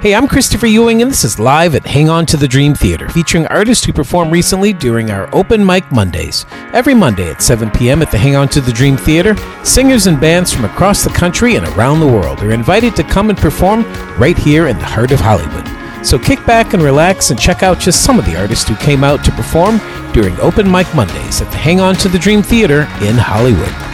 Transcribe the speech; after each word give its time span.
Hey, 0.00 0.14
I'm 0.14 0.28
Christopher 0.28 0.68
Ewing, 0.68 1.02
and 1.02 1.10
this 1.10 1.24
is 1.24 1.40
live 1.40 1.74
at 1.74 1.84
Hang 1.84 2.08
On 2.08 2.24
to 2.26 2.36
the 2.36 2.46
Dream 2.46 2.72
Theater, 2.72 3.08
featuring 3.08 3.48
artists 3.48 3.84
who 3.84 3.92
performed 3.92 4.30
recently 4.30 4.72
during 4.72 5.10
our 5.10 5.28
Open 5.34 5.66
Mic 5.66 5.90
Mondays. 5.90 6.46
Every 6.72 6.94
Monday 6.94 7.28
at 7.28 7.42
7 7.42 7.68
p.m. 7.72 8.00
at 8.00 8.12
the 8.12 8.16
Hang 8.16 8.36
On 8.36 8.48
to 8.50 8.60
the 8.60 8.70
Dream 8.70 8.96
Theater, 8.96 9.34
singers 9.64 10.06
and 10.06 10.20
bands 10.20 10.52
from 10.52 10.66
across 10.66 11.02
the 11.02 11.10
country 11.10 11.56
and 11.56 11.66
around 11.66 11.98
the 11.98 12.06
world 12.06 12.38
are 12.44 12.52
invited 12.52 12.94
to 12.94 13.02
come 13.02 13.28
and 13.28 13.36
perform 13.36 13.82
right 14.20 14.38
here 14.38 14.68
in 14.68 14.78
the 14.78 14.84
heart 14.84 15.10
of 15.10 15.18
Hollywood. 15.18 15.66
So 16.06 16.16
kick 16.16 16.46
back 16.46 16.74
and 16.74 16.82
relax 16.84 17.30
and 17.30 17.40
check 17.40 17.64
out 17.64 17.80
just 17.80 18.04
some 18.04 18.20
of 18.20 18.24
the 18.24 18.36
artists 18.36 18.68
who 18.68 18.76
came 18.76 19.02
out 19.02 19.24
to 19.24 19.32
perform 19.32 19.80
during 20.12 20.38
Open 20.38 20.70
Mic 20.70 20.94
Mondays 20.94 21.42
at 21.42 21.50
the 21.50 21.58
Hang 21.58 21.80
On 21.80 21.96
to 21.96 22.08
the 22.08 22.20
Dream 22.20 22.40
Theater 22.40 22.82
in 23.02 23.16
Hollywood. 23.16 23.87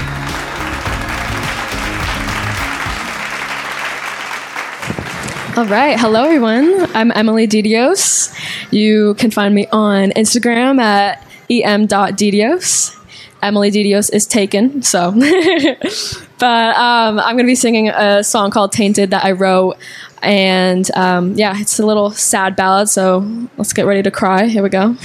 All 5.57 5.67
right. 5.67 5.97
Hello, 6.01 6.25
everyone. 6.25 6.85
I'm 6.97 7.13
Emilie 7.13 7.47
Dedios. 7.47 8.35
You 8.73 9.15
can 9.15 9.31
find 9.31 9.55
me 9.55 9.69
on 9.69 10.11
Instagram 10.11 10.81
at 10.81 11.25
em.dedios. 11.49 13.01
Emilie 13.41 13.71
Dedios 13.71 14.13
is 14.13 14.27
taken, 14.27 14.83
so. 14.83 15.13
but 16.41 16.77
um, 16.77 17.21
I'm 17.21 17.37
going 17.37 17.45
to 17.45 17.45
be 17.45 17.55
singing 17.55 17.89
a 17.89 18.25
song 18.25 18.51
called 18.51 18.73
Tainted 18.73 19.11
that 19.11 19.25
I 19.25 19.31
wrote. 19.31 19.77
And 20.23 20.91
um, 20.97 21.35
yeah, 21.35 21.55
it's 21.61 21.79
a 21.79 21.87
little 21.87 22.11
sad 22.11 22.57
ballad, 22.57 22.89
so 22.89 23.21
let's 23.57 23.73
get 23.73 23.87
ready 23.87 24.03
to 24.03 24.11
cry. 24.11 24.47
Here 24.47 24.63
we 24.65 24.71
go. 24.71 24.97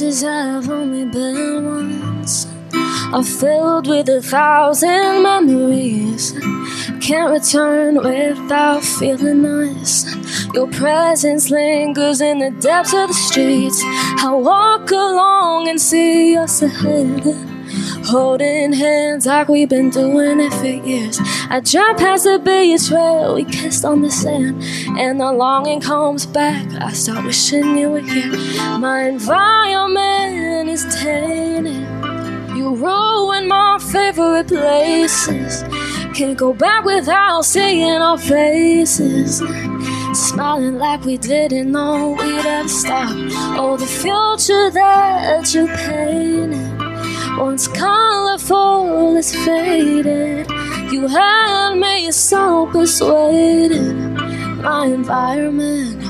places 0.00 0.24
I've 0.24 0.70
only 0.70 1.04
been 1.04 1.66
once 1.66 2.46
are 3.12 3.22
filled 3.22 3.86
with 3.86 4.08
a 4.08 4.22
thousand 4.22 5.22
memories. 5.22 6.32
Can't 7.02 7.30
return 7.30 7.96
without 7.96 8.82
feeling 8.82 9.42
nice. 9.42 10.06
Your 10.54 10.68
presence 10.68 11.50
lingers 11.50 12.22
in 12.22 12.38
the 12.38 12.50
depths 12.62 12.94
of 12.94 13.08
the 13.08 13.14
streets. 13.14 13.78
I 14.24 14.32
walk 14.32 14.90
along 14.90 15.68
and 15.68 15.78
see 15.78 16.34
us 16.34 16.62
ahead. 16.62 17.59
Holding 18.04 18.72
hands 18.72 19.26
like 19.26 19.48
we've 19.48 19.68
been 19.68 19.90
doing 19.90 20.40
it 20.40 20.52
for 20.54 20.66
years. 20.66 21.18
I 21.48 21.60
drive 21.60 21.98
past 21.98 22.24
the 22.24 22.38
beach 22.38 22.90
where 22.90 23.32
we 23.32 23.44
kissed 23.44 23.84
on 23.84 24.02
the 24.02 24.10
sand, 24.10 24.62
and 24.98 25.20
the 25.20 25.30
longing 25.30 25.80
comes 25.80 26.26
back. 26.26 26.66
I 26.80 26.92
start 26.92 27.24
wishing 27.24 27.76
you 27.76 27.90
were 27.90 28.00
here. 28.00 28.32
My 28.78 29.08
environment 29.08 30.70
is 30.70 30.84
tainted. 31.02 31.86
You 32.56 32.74
ruin 32.74 33.46
my 33.46 33.78
favorite 33.78 34.48
places. 34.48 35.62
Can't 36.14 36.36
go 36.36 36.52
back 36.52 36.84
without 36.84 37.44
seeing 37.44 38.02
our 38.02 38.18
faces. 38.18 39.38
Smiling 40.12 40.78
like 40.78 41.04
we 41.04 41.16
didn't 41.16 41.70
know 41.70 42.16
we'd 42.18 42.46
ever 42.46 42.68
stop. 42.68 43.10
Oh, 43.56 43.76
the 43.76 43.86
future 43.86 44.70
that 44.70 45.54
you 45.54 45.66
painted. 45.68 46.69
Once 47.38 47.68
colorful 47.68 49.16
is 49.16 49.34
faded. 49.44 50.48
You 50.90 51.06
had 51.06 51.74
me 51.76 52.10
so 52.10 52.66
persuaded. 52.66 53.94
My 54.62 54.86
environment 54.86 56.02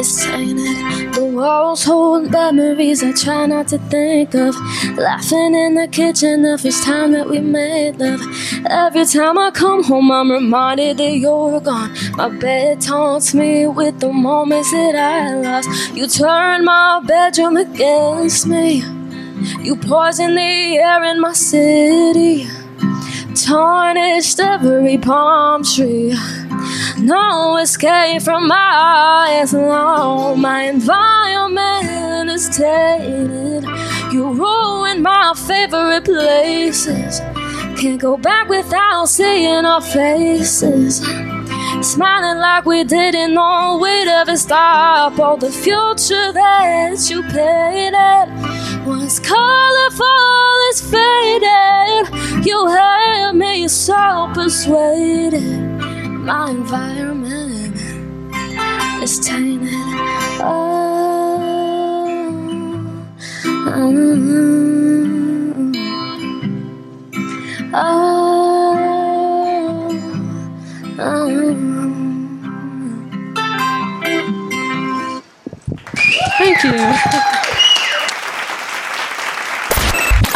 is 0.00 0.24
tainted. 0.24 1.14
The 1.14 1.24
walls 1.24 1.84
hold 1.84 2.30
memories 2.30 3.02
I 3.02 3.12
try 3.12 3.46
not 3.46 3.68
to 3.68 3.78
think 3.78 4.34
of. 4.34 4.54
Laughing 4.96 5.54
in 5.54 5.74
the 5.74 5.88
kitchen 5.88 6.42
the 6.42 6.58
first 6.58 6.82
time 6.82 7.12
that 7.12 7.28
we 7.28 7.40
made 7.40 7.96
love. 7.96 8.20
Every 8.68 9.04
time 9.06 9.38
I 9.38 9.50
come 9.50 9.82
home, 9.84 10.10
I'm 10.10 10.30
reminded 10.30 10.98
that 10.98 11.16
you're 11.16 11.60
gone. 11.60 11.94
My 12.16 12.28
bed 12.28 12.80
taunts 12.80 13.34
me 13.34 13.66
with 13.66 14.00
the 14.00 14.12
moments 14.12 14.70
that 14.72 14.94
I 14.94 15.34
lost. 15.34 15.94
You 15.94 16.06
turned 16.06 16.64
my 16.64 17.00
bedroom 17.06 17.56
against 17.56 18.46
me. 18.46 18.95
You 19.60 19.76
poison 19.76 20.34
the 20.34 20.78
air 20.78 21.04
in 21.04 21.20
my 21.20 21.32
city, 21.32 22.46
tarnished 23.34 24.40
every 24.40 24.98
palm 24.98 25.64
tree. 25.64 26.14
No 26.98 27.56
escape 27.58 28.22
from 28.22 28.48
my 28.48 29.28
eyes 29.28 29.52
alone. 29.52 30.40
My 30.40 30.62
environment 30.62 32.30
is 32.30 32.48
tainted. 32.56 33.64
You 34.12 34.32
ruined 34.32 35.02
my 35.02 35.34
favorite 35.34 36.04
places. 36.04 37.20
Can't 37.78 38.00
go 38.00 38.16
back 38.16 38.48
without 38.48 39.06
seeing 39.06 39.64
our 39.64 39.82
faces. 39.82 41.06
Smiling 41.82 42.38
like 42.40 42.64
we 42.66 42.84
didn't 42.84 43.34
know 43.34 43.78
we'd 43.82 44.08
ever 44.08 44.36
stop. 44.36 45.18
All 45.18 45.36
the 45.36 45.50
future 45.50 46.32
that 46.32 46.96
you 47.08 47.22
painted 47.22 48.28
was 48.86 49.18
colorful 49.20 50.58
as 50.70 50.80
faded. 50.82 52.46
You 52.46 52.66
had 52.68 53.32
me 53.32 53.66
so 53.68 54.30
persuaded. 54.34 55.42
My 56.26 56.50
environment 56.50 57.76
is 59.02 59.18
tainted. 59.20 59.70
Oh, 60.40 61.38
oh, 63.66 63.72
oh, 67.74 68.78
oh. 70.98 71.35
Thank 76.38 76.62
you. 76.64 76.74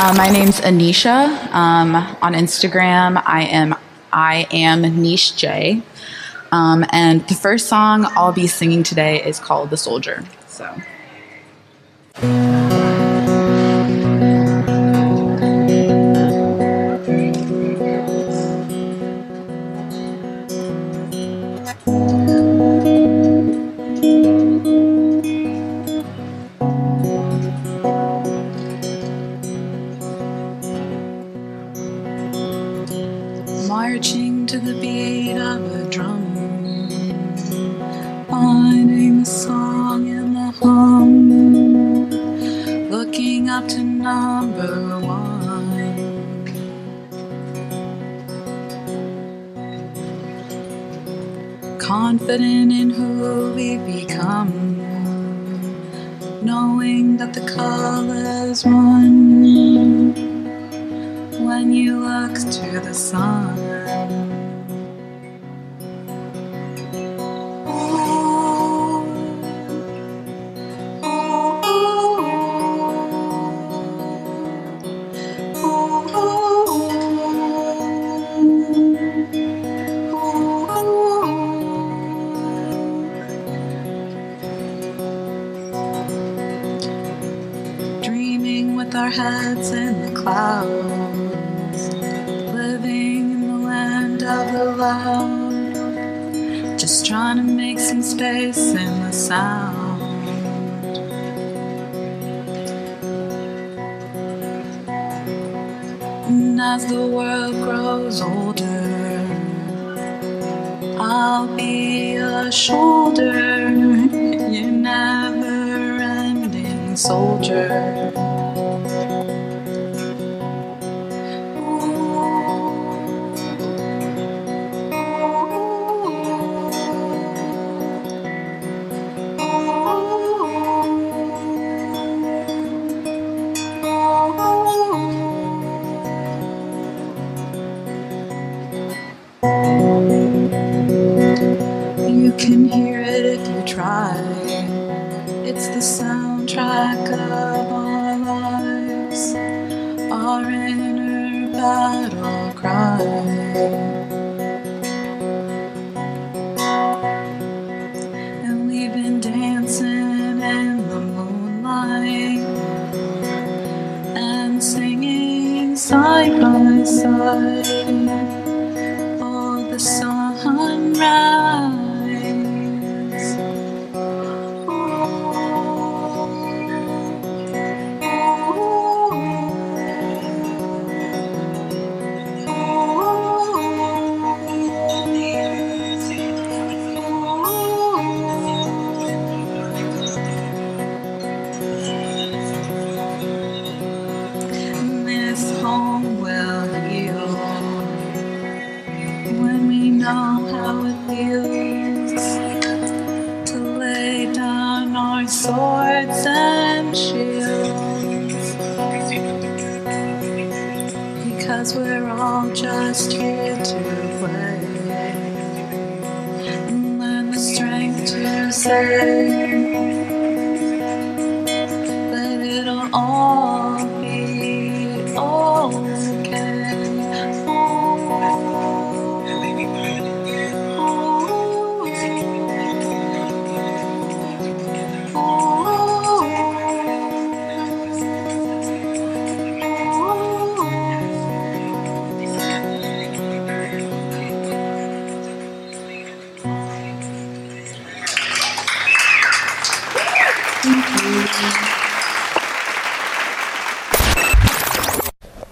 Uh, 0.02 0.14
my 0.16 0.30
name's 0.30 0.60
Anisha. 0.62 1.52
Um, 1.52 1.94
on 1.94 2.32
Instagram, 2.32 3.22
I 3.26 3.42
am 3.42 3.74
I 4.10 4.46
am 4.50 4.80
Niche 5.02 5.36
J. 5.36 5.82
Um, 6.52 6.86
and 6.90 7.26
the 7.28 7.34
first 7.34 7.68
song 7.68 8.06
I'll 8.16 8.32
be 8.32 8.46
singing 8.46 8.82
today 8.82 9.22
is 9.22 9.38
called 9.38 9.68
"The 9.68 9.76
Soldier." 9.76 10.24
So. 10.46 10.74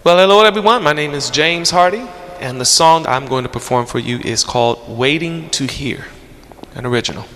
Well, 0.08 0.16
hello 0.16 0.42
everyone. 0.42 0.82
My 0.82 0.94
name 0.94 1.12
is 1.12 1.28
James 1.28 1.68
Hardy, 1.68 2.08
and 2.40 2.58
the 2.58 2.64
song 2.64 3.06
I'm 3.06 3.26
going 3.26 3.42
to 3.42 3.50
perform 3.50 3.84
for 3.84 3.98
you 3.98 4.18
is 4.20 4.42
called 4.42 4.88
Waiting 4.88 5.50
to 5.50 5.66
Hear, 5.66 6.06
an 6.74 6.86
original. 6.86 7.26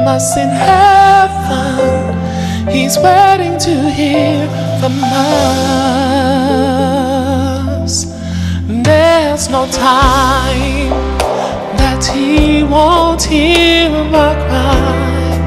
From 0.00 0.08
us 0.08 0.36
in 0.36 0.48
heaven. 0.48 2.16
He's 2.72 2.96
waiting 2.96 3.58
to 3.58 3.90
hear 3.90 4.48
from 4.80 4.92
us. 5.04 5.26
There's 8.66 9.50
no 9.50 9.66
time 9.66 10.90
that 11.76 12.02
He 12.14 12.62
won't 12.62 13.22
hear 13.22 13.90
our 13.90 14.34
cry. 14.46 15.38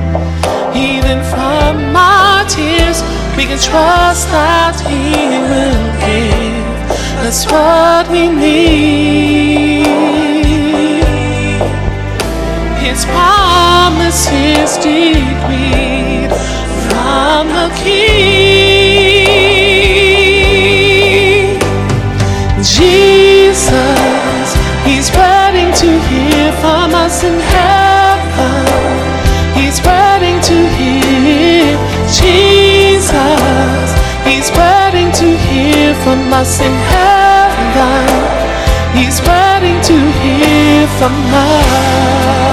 Even 0.75 1.23
from 1.23 1.95
our 1.95 2.45
tears, 2.47 3.01
we 3.35 3.45
can 3.45 3.57
trust 3.59 4.27
that 4.29 4.75
He 4.87 5.39
will 5.49 5.85
give 6.05 7.27
us 7.27 7.45
what 7.51 8.07
we 8.11 8.29
need. 8.29 8.83
His 12.85 13.05
promise 13.05 13.42
from 16.89 17.47
the 17.49 17.67
King. 17.81 18.03
Jesus, 22.61 24.47
He's 24.85 25.09
waiting 25.17 25.71
to 25.81 25.89
hear 26.09 26.51
from 26.61 26.93
us 26.93 27.23
in 27.23 27.39
heaven. 27.55 28.65
He's 29.57 29.79
waiting 29.81 30.39
to 30.49 30.57
hear. 30.77 31.77
Jesus, 32.21 33.87
He's 34.29 34.49
waiting 34.51 35.09
to 35.21 35.27
hear 35.47 35.95
from 36.03 36.21
us 36.33 36.59
in 36.61 36.75
heaven. 36.93 38.05
He's 38.97 39.19
waiting 39.21 39.81
to 39.89 39.97
hear 40.21 40.87
from 40.99 41.13
us. 41.33 42.52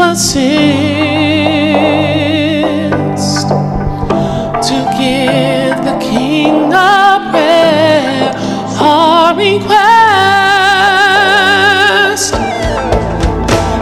Assist 0.00 0.46
to 4.68 4.76
give 4.98 5.76
the 5.84 5.96
King 6.00 6.72
of 6.74 7.30
prayer 7.30 8.32
our 8.80 9.34
request. 9.36 9.76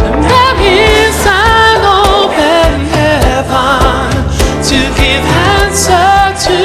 And 0.07 0.25
there 0.25 0.57
is 0.63 1.17
an 1.27 1.81
open 2.07 2.73
heaven 2.95 4.11
to 4.71 4.79
give 5.01 5.25
answer 5.59 6.35
to 6.47 6.59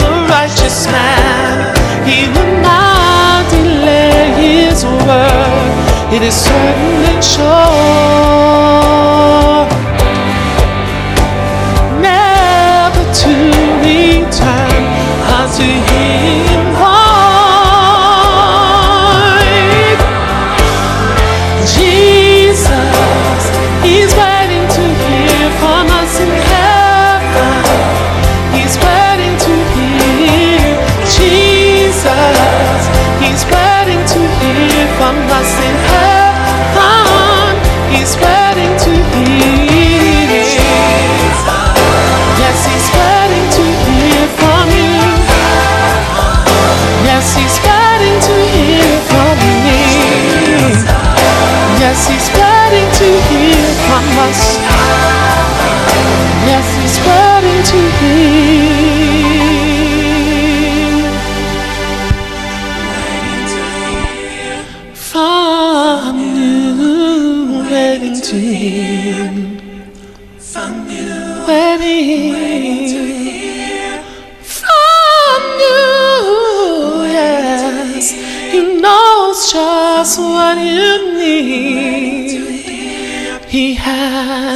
the 0.00 0.10
righteous 0.28 0.78
man. 0.86 1.74
He 2.06 2.18
will 2.28 2.54
not 2.62 3.40
delay 3.50 4.20
his 4.40 4.84
word. 4.84 5.70
It 6.14 6.22
is 6.22 6.34
certain 6.34 7.04
and 7.12 7.22
sure. 7.24 8.59
To 13.30 13.36
return 13.36 14.82
unto 15.38 15.62
him 15.62 16.09
Yes, 51.90 52.06
He's 52.06 52.28
waiting 52.38 52.88
to 53.00 53.06
hear 53.28 53.66
from 53.86 54.06
us. 54.28 54.40
Yes, 56.46 56.66
He's 56.78 56.96
waiting 57.02 57.62
to 57.70 57.78
hear 57.98 59.40
from 64.94 66.14
you. 66.36 67.66
Waiting 67.72 68.20
to 68.20 68.36
hear 68.38 69.26
from 70.38 70.72
you. 70.88 71.44
Waiting 71.48 72.86
to 72.92 73.00
hear 73.18 74.02
from 74.42 75.42
you. 75.66 77.02
Yes, 77.18 78.12
He 78.52 78.60
knows 78.80 79.38
just 79.52 80.20
what 80.20 80.56
you 80.58 80.79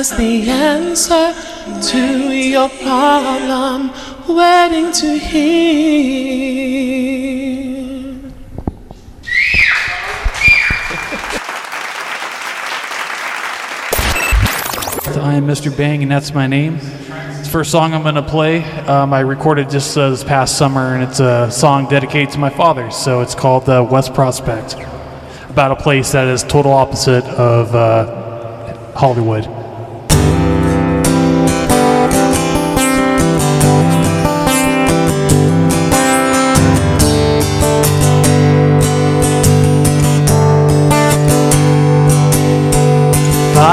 has 0.04 0.18
the 0.18 0.50
answer 0.50 1.32
to 1.80 2.30
your 2.30 2.68
problem, 2.68 3.90
waiting 4.28 4.92
to 4.92 5.18
hear. 5.18 5.54
I 15.22 15.36
am 15.36 15.46
Mr. 15.46 15.74
Bing, 15.74 16.02
and 16.02 16.12
that's 16.12 16.34
my 16.34 16.46
name. 16.46 16.74
It's 16.74 17.40
the 17.40 17.48
first 17.50 17.70
song 17.70 17.94
I'm 17.94 18.02
going 18.02 18.16
to 18.16 18.22
play. 18.22 18.62
Um, 18.82 19.14
I 19.14 19.20
recorded 19.20 19.70
just 19.70 19.96
uh, 19.96 20.10
this 20.10 20.22
past 20.22 20.58
summer, 20.58 20.94
and 20.94 21.02
it's 21.02 21.20
a 21.20 21.50
song 21.50 21.88
dedicated 21.88 22.30
to 22.32 22.38
my 22.38 22.50
father. 22.50 22.90
So 22.90 23.22
it's 23.22 23.34
called 23.34 23.70
uh, 23.70 23.82
West 23.90 24.12
Prospect, 24.12 24.74
about 25.48 25.72
a 25.72 25.76
place 25.76 26.12
that 26.12 26.28
is 26.28 26.42
total 26.42 26.72
opposite 26.72 27.24
of 27.24 27.74
uh, 27.74 28.92
Hollywood. 28.92 29.63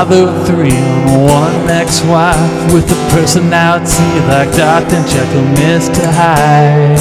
Father 0.01 0.29
of 0.29 0.47
three 0.47 0.71
and 0.71 1.25
one 1.29 1.69
ex-wife 1.69 2.73
with 2.73 2.89
a 2.89 3.09
personality 3.11 4.19
like 4.27 4.49
Dr. 4.57 4.99
Jekyll, 5.07 5.43
Mr. 5.61 6.03
Hyde. 6.17 6.97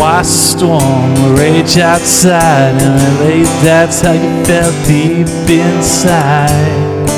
Watch 0.00 0.24
the 0.24 0.32
storm 0.32 1.36
rage 1.36 1.76
outside 1.76 2.80
and 2.80 3.20
relate 3.20 3.52
that's 3.62 4.00
how 4.00 4.12
you 4.12 4.44
felt 4.46 4.74
deep 4.86 5.28
inside. 5.50 7.13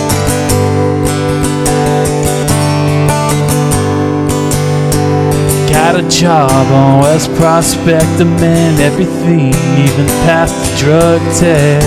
Got 5.87 6.05
a 6.05 6.09
job 6.09 6.67
on 6.73 7.03
West 7.03 7.33
Prospect, 7.37 8.21
amend 8.21 8.81
everything, 8.81 9.55
even 9.79 10.07
past 10.27 10.53
the 10.59 10.79
drug 10.81 11.21
test. 11.39 11.87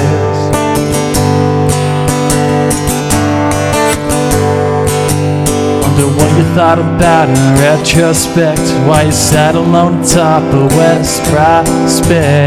Wonder 5.84 6.08
what 6.16 6.38
you 6.38 6.46
thought 6.56 6.80
about 6.80 7.28
in 7.28 7.36
retrospect, 7.60 8.62
why 8.88 9.04
you 9.04 9.12
sat 9.12 9.56
alone 9.56 10.02
atop 10.02 10.44
of 10.54 10.72
West 10.78 11.22
Prospect. 11.24 12.40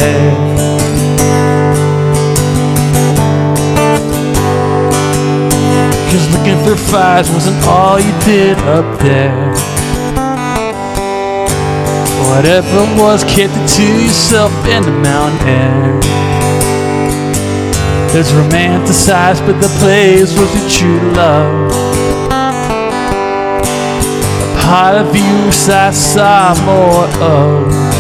Cause 6.10 6.32
looking 6.32 6.56
for 6.64 6.76
fires 6.90 7.30
wasn't 7.30 7.62
all 7.66 8.00
you 8.00 8.18
did 8.24 8.56
up 8.60 8.98
there. 9.00 9.71
Whatever 12.34 12.80
was, 12.96 13.24
kept 13.24 13.52
it 13.54 13.68
to 13.76 13.82
yourself 13.82 14.52
in 14.66 14.82
the 14.84 14.90
mountain 14.90 15.46
air. 15.46 16.00
There's 18.10 18.32
romanticized, 18.32 19.44
but 19.46 19.60
the 19.60 19.68
place 19.78 20.32
was 20.38 20.50
your 20.56 20.68
true 20.70 21.12
love. 21.12 21.70
A 24.40 24.60
part 24.62 24.96
of 24.96 25.14
you 25.14 25.50
I 25.68 25.90
saw 25.92 26.54
more 26.64 27.04
of. 27.22 27.92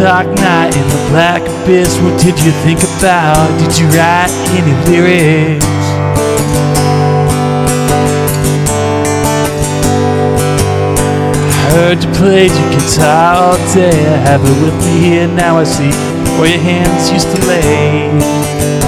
Dark 0.00 0.26
night 0.28 0.74
in 0.74 0.88
the 0.88 1.08
black 1.10 1.42
abyss, 1.42 1.94
what 2.00 2.18
did 2.18 2.34
you 2.42 2.52
think 2.64 2.80
about? 2.80 3.46
Did 3.60 3.78
you 3.78 3.86
write 3.88 4.32
any 4.56 4.72
lyrics? 4.88 5.62
I 11.52 11.70
heard 11.74 12.02
you 12.02 12.10
played 12.14 12.50
your 12.50 12.70
guitar 12.72 13.34
all 13.44 13.58
day. 13.74 14.00
I 14.08 14.16
have 14.24 14.40
it 14.42 14.56
with 14.64 14.74
me 14.86 15.00
here 15.04 15.28
now. 15.28 15.58
I 15.58 15.64
see 15.64 15.92
where 16.40 16.48
your 16.48 16.62
hands 16.62 17.12
used 17.12 17.28
to 17.36 17.46
lay. 17.46 18.79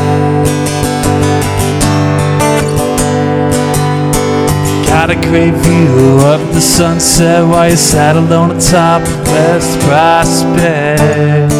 Got 5.02 5.11
a 5.11 5.14
great 5.16 5.50
view 5.50 6.21
of 6.21 6.54
the 6.54 6.61
sunset 6.61 7.44
while 7.44 7.68
you 7.68 7.76
sat 7.76 8.14
alone 8.14 8.52
atop 8.52 9.02
West 9.26 9.80
Prospect. 9.80 11.50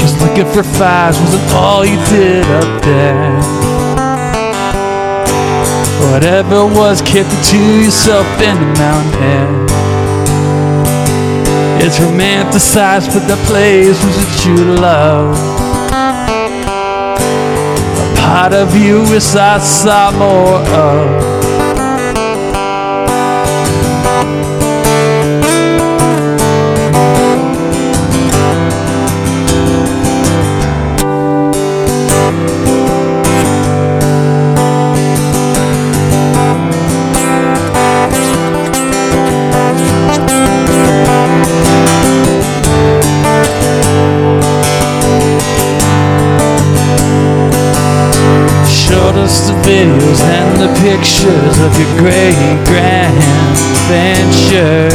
Cause 0.00 0.14
looking 0.22 0.46
for 0.46 0.62
fires 0.62 1.20
wasn't 1.20 1.52
all 1.52 1.84
you 1.84 1.98
did 2.08 2.46
up 2.56 2.82
there. 2.84 3.36
Whatever 6.10 6.64
was, 6.64 7.02
kept 7.02 7.28
it 7.30 7.44
to 7.52 7.84
yourself 7.84 8.26
in 8.40 8.56
the 8.56 8.78
mountain. 8.80 9.66
It's 11.84 11.98
romanticized, 11.98 13.12
but 13.12 13.28
the 13.28 13.36
place 13.44 14.02
was 14.02 14.16
a 14.16 14.40
true 14.40 14.76
love 14.76 15.55
part 18.26 18.52
of 18.52 18.74
you 18.74 19.02
is 19.14 19.36
I 19.36 19.58
saw 19.58 20.10
more 20.10 20.58
of. 20.76 21.35
Your 51.04 51.98
great 51.98 52.36
grand 52.64 53.14
venture. 53.86 54.88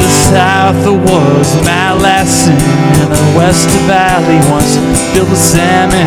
The 0.00 0.10
south 0.10 0.84
was 0.86 1.54
my 1.64 1.94
lesson, 1.94 2.56
and 3.00 3.10
the 3.10 3.36
west 3.36 3.68
valley 3.88 4.40
once 4.50 4.76
filled 5.14 5.30
with 5.30 5.38
salmon. 5.38 6.06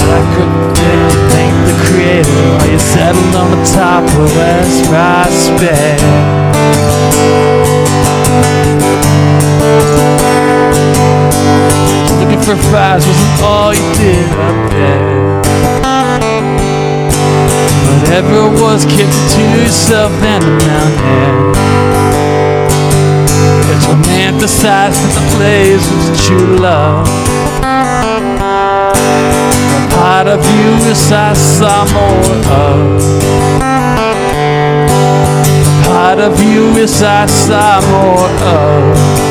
I 0.00 0.20
couldn't 0.34 0.74
thank 1.30 1.54
the 1.68 1.76
creator 1.86 2.42
while 2.58 2.70
you 2.70 2.78
settled 2.78 3.34
on 3.36 3.50
the 3.52 3.64
top 3.72 4.02
of 4.02 4.36
West 4.36 4.84
Prospect. 4.90 6.47
Fries 12.78 13.04
wasn't 13.04 13.42
all 13.42 13.74
you 13.74 13.94
did 13.98 14.30
up 14.38 14.70
there. 14.70 15.42
Whatever 17.90 18.40
was, 18.62 18.84
kept 18.84 19.18
to 19.34 19.42
yourself 19.58 20.12
and 20.22 20.44
the 20.44 20.52
mountain 20.64 21.34
It's 23.72 23.84
romanticized 23.84 25.00
that 25.02 25.12
the 25.18 25.24
place 25.34 25.86
was 25.90 26.06
true 26.24 26.54
love. 26.58 27.08
A 29.74 29.84
part 29.96 30.28
of 30.28 30.40
you 30.46 30.70
is 30.88 31.10
I 31.10 31.32
saw 31.32 31.84
more 31.98 32.36
of. 32.62 33.02
A 35.66 35.84
part 35.84 36.20
of 36.20 36.40
you 36.40 36.76
is 36.76 37.02
I 37.02 37.26
saw 37.26 37.80
more 37.90 38.30
of. 38.46 39.27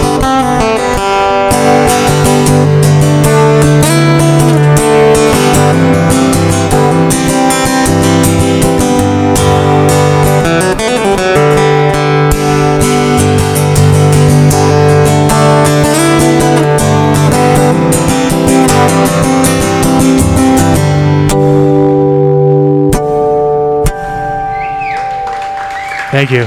Thank 26.10 26.32
you. 26.32 26.46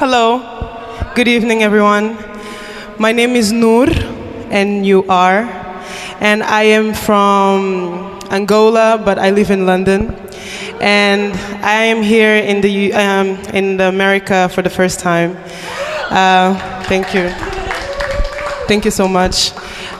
Hello, 0.00 0.40
good 1.14 1.28
evening, 1.28 1.62
everyone. 1.62 2.16
My 2.98 3.12
name 3.12 3.36
is 3.36 3.52
Nur, 3.52 3.88
and 4.48 4.86
you 4.86 5.04
are, 5.10 5.44
and 6.20 6.42
I 6.42 6.62
am 6.62 6.94
from 6.94 8.18
Angola, 8.30 9.00
but 9.04 9.18
I 9.18 9.28
live 9.28 9.50
in 9.50 9.66
London, 9.66 10.16
and 10.80 11.34
I 11.62 11.84
am 11.84 12.02
here 12.02 12.36
in 12.36 12.62
the 12.62 12.94
um, 12.94 13.36
in 13.52 13.76
the 13.76 13.88
America 13.88 14.48
for 14.48 14.62
the 14.62 14.70
first 14.70 15.00
time. 15.00 15.36
Uh, 16.08 16.56
thank 16.84 17.12
you, 17.12 17.28
thank 18.66 18.86
you 18.86 18.90
so 18.90 19.06
much. 19.06 19.52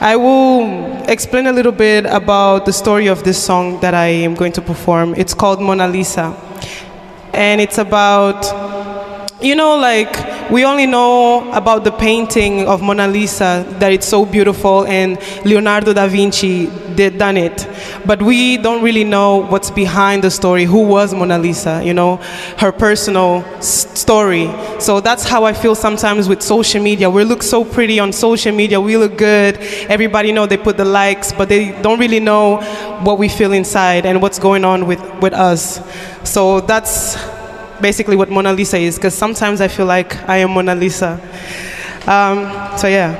I 0.03 0.17
will 0.17 1.01
explain 1.07 1.47
a 1.47 1.53
little 1.53 1.71
bit 1.71 2.05
about 2.05 2.65
the 2.65 2.73
story 2.73 3.07
of 3.07 3.23
this 3.23 3.41
song 3.41 3.79
that 3.79 3.93
I 3.93 4.07
am 4.07 4.35
going 4.35 4.51
to 4.51 4.61
perform. 4.61 5.15
It's 5.15 5.33
called 5.33 5.61
Mona 5.61 5.87
Lisa, 5.87 6.35
and 7.33 7.61
it's 7.61 7.77
about 7.77 8.43
you 9.41 9.55
know, 9.55 9.77
like 9.77 10.13
we 10.53 10.63
only 10.65 10.85
know 10.85 11.51
about 11.51 11.83
the 11.83 11.91
painting 11.91 12.67
of 12.67 12.79
Mona 12.79 13.07
Lisa 13.07 13.65
that 13.79 13.91
it's 13.91 14.07
so 14.07 14.23
beautiful 14.23 14.85
and 14.85 15.17
Leonardo 15.43 15.93
da 15.93 16.05
Vinci 16.05 16.67
did 16.93 17.17
done 17.17 17.37
it, 17.37 17.67
but 18.05 18.21
we 18.21 18.57
don't 18.57 18.83
really 18.83 19.03
know 19.03 19.37
what's 19.47 19.71
behind 19.71 20.23
the 20.23 20.29
story. 20.29 20.65
Who 20.65 20.83
was 20.83 21.11
Mona 21.11 21.39
Lisa? 21.39 21.81
You 21.83 21.95
know, 21.95 22.17
her 22.59 22.71
personal 22.71 23.43
story. 23.61 24.47
So 24.79 25.01
that's 25.01 25.23
how 25.27 25.43
I 25.43 25.53
feel 25.53 25.73
sometimes 25.73 26.29
with 26.29 26.43
social 26.43 26.83
media. 26.83 27.09
We 27.09 27.23
look 27.23 27.41
so 27.41 27.65
pretty 27.65 27.99
on 27.99 28.13
social 28.13 28.53
media. 28.53 28.79
We 28.79 28.95
look 28.95 29.17
good. 29.17 29.57
Everybody 29.89 30.31
know 30.31 30.45
they 30.45 30.57
put 30.57 30.77
the 30.77 30.85
likes, 30.85 31.33
but 31.33 31.49
they 31.49 31.71
don't 31.81 31.97
really 31.99 32.19
know 32.19 32.57
what 33.01 33.17
we 33.17 33.27
feel 33.27 33.53
inside 33.53 34.05
and 34.05 34.21
what's 34.21 34.37
going 34.37 34.65
on 34.65 34.85
with 34.85 35.01
with 35.19 35.33
us. 35.33 35.81
So 36.23 36.61
that's 36.61 37.17
basically 37.83 38.15
what 38.15 38.29
Mona 38.29 38.53
Lisa 38.53 38.77
is, 38.77 38.95
because 38.95 39.13
sometimes 39.13 39.59
I 39.59 39.67
feel 39.67 39.85
like 39.85 40.15
I 40.27 40.37
am 40.37 40.51
Mona 40.51 40.73
Lisa. 40.73 41.19
Um, 42.07 42.49
so 42.77 42.87
yeah. 42.87 43.11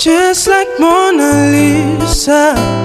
Just 0.00 0.48
like 0.48 0.68
Mona 0.78 1.52
Lisa. 1.52 2.79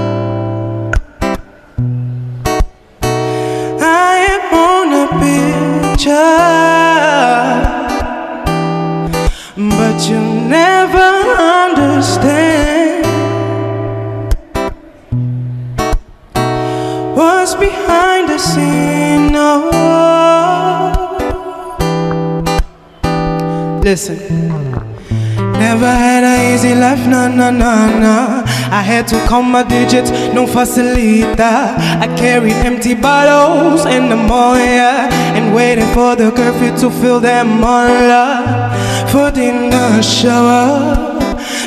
Nah, 27.51 27.89
nah, 27.89 27.99
nah. 27.99 28.43
I 28.71 28.81
had 28.81 29.07
to 29.09 29.17
count 29.27 29.47
my 29.47 29.63
digits, 29.63 30.11
no 30.33 30.45
facilita. 30.45 31.77
I 32.01 32.07
carried 32.17 32.53
empty 32.65 32.95
bottles 32.95 33.85
in 33.85 34.09
the 34.09 34.15
yeah, 34.15 35.09
and 35.35 35.53
waiting 35.53 35.87
for 35.93 36.15
the 36.15 36.31
curfew 36.31 36.75
to 36.81 36.89
fill 36.89 37.19
them 37.19 37.63
all 37.63 37.87
up. 37.87 39.09
Foot 39.09 39.37
in 39.37 39.69
the 39.69 40.01
shower, 40.01 41.19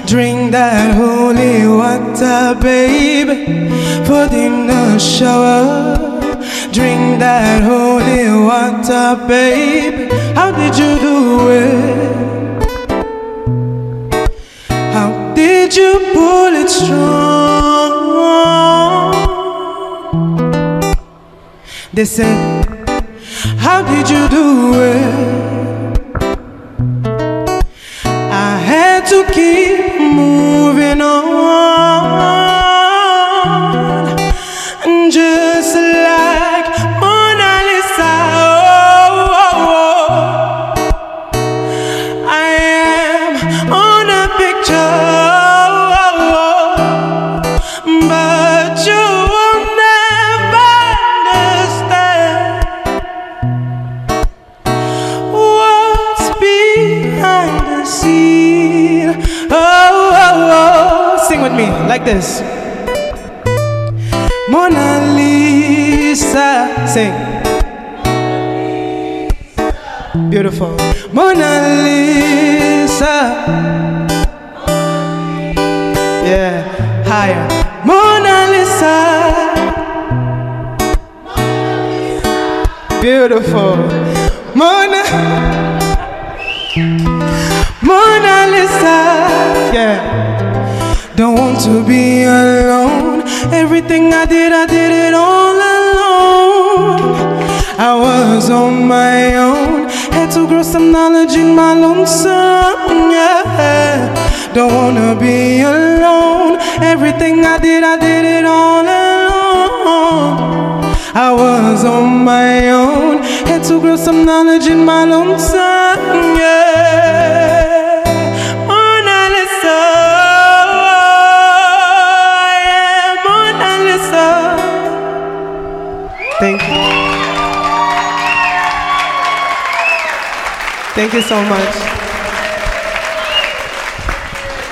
drink 0.07 0.53
that 0.53 0.95
holy 0.97 1.67
water, 1.67 2.59
baby. 2.61 3.69
Foot 4.05 4.33
in 4.33 4.67
the 4.67 4.99
shower, 4.99 6.31
drink 6.73 7.21
that 7.21 7.63
holy 7.63 8.29
water, 8.47 9.27
baby. 9.29 10.09
How 10.35 10.51
did 10.51 10.77
you 10.77 10.99
do 10.99 11.51
it? 11.51 12.28
You 15.79 15.93
pull 16.15 16.53
it 16.63 16.69
strong? 16.69 17.59
They 21.93 22.05
said, 22.05 22.39
How 23.59 23.83
did 23.83 24.11
you 24.11 24.29
do 24.29 24.47
it? 24.75 25.28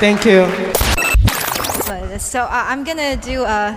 Thank 0.06 0.24
you. 0.24 0.46
So 2.20 2.42
uh, 2.42 2.48
I'm 2.52 2.84
gonna 2.84 3.16
do 3.16 3.42
a 3.42 3.76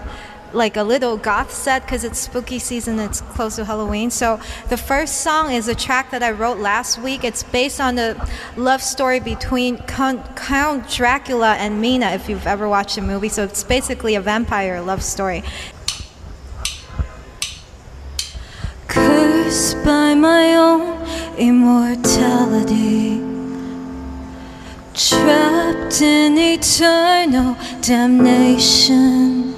like 0.54 0.78
a 0.78 0.84
little 0.84 1.18
goth 1.18 1.52
set 1.52 1.82
because 1.82 2.04
it's 2.04 2.20
spooky 2.20 2.60
season. 2.60 3.00
It's 3.00 3.22
close 3.22 3.56
to 3.56 3.66
Halloween. 3.66 4.12
So 4.12 4.40
the 4.68 4.78
first 4.78 5.22
song 5.22 5.52
is 5.52 5.68
a 5.68 5.74
track 5.74 6.12
that 6.12 6.22
I 6.22 6.30
wrote 6.30 6.60
last 6.60 7.00
week. 7.00 7.24
It's 7.24 7.42
based 7.42 7.82
on 7.82 7.96
the 7.96 8.30
love 8.56 8.84
story 8.84 9.20
between 9.20 9.78
Count, 9.88 10.88
Dracula 10.88 11.56
and 11.56 11.82
Mina. 11.82 12.12
If 12.12 12.30
you've 12.30 12.46
ever 12.46 12.70
watched 12.70 12.98
the 12.98 13.02
movie, 13.02 13.30
so 13.30 13.46
it's 13.46 13.64
basically 13.64 14.14
a 14.14 14.22
vampire 14.22 14.82
love 14.82 15.02
story. 15.02 15.44
Cursed 18.88 19.84
by 19.84 20.14
my 20.14 20.54
own 20.54 21.08
immortality, 21.40 23.29
trapped 25.00 26.02
in 26.02 26.38
eternal 26.38 27.56
damnation, 27.80 29.54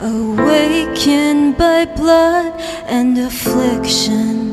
awakened 0.00 1.56
by 1.56 1.84
blood 1.84 2.60
and 2.88 3.16
affliction, 3.18 4.50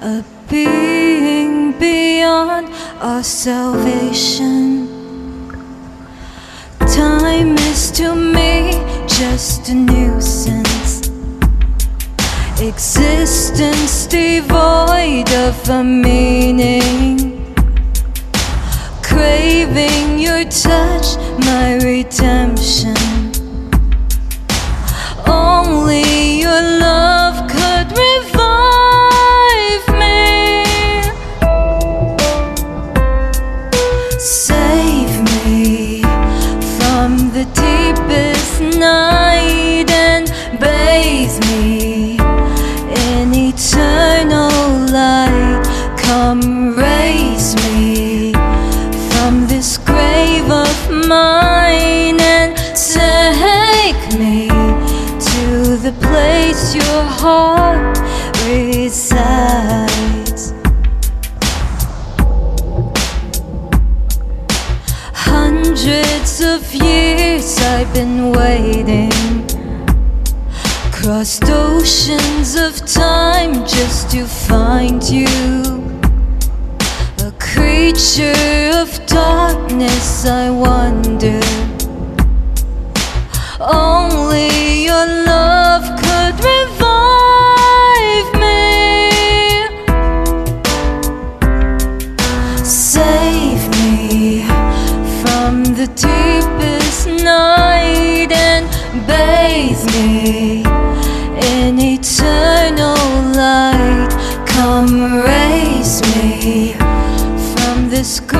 a 0.00 0.24
being 0.48 1.72
beyond 1.80 2.68
our 3.00 3.24
salvation. 3.24 4.86
Time 6.78 7.58
is 7.58 7.90
to 7.90 8.14
me 8.14 8.70
just 9.08 9.68
a 9.68 9.74
nuisance. 9.74 11.10
Existence 12.60 14.06
devoid 14.06 15.28
of 15.32 15.68
a 15.68 15.82
meaning. 15.82 17.41
Craving 19.22 20.18
your 20.18 20.42
touch, 20.46 21.16
my 21.46 21.78
redemption. 21.80 22.96
Only 25.28 26.40
your 26.40 26.60
love 26.80 27.11
place 56.00 56.74
your 56.74 57.02
heart 57.04 57.98
resides. 58.46 59.82
Hundreds 65.12 66.40
of 66.40 66.74
years 66.74 67.58
I've 67.58 67.92
been 67.92 68.32
waiting. 68.32 69.10
Crossed 70.92 71.44
oceans 71.48 72.54
of 72.54 72.76
time 72.86 73.64
just 73.66 74.10
to 74.12 74.24
find 74.26 75.02
you. 75.02 75.26
A 77.18 77.32
creature 77.38 78.70
of 78.74 78.88
darkness, 79.06 80.26
I 80.26 80.50
wonder. 80.50 81.40
Only 83.60 84.84
your 84.84 85.21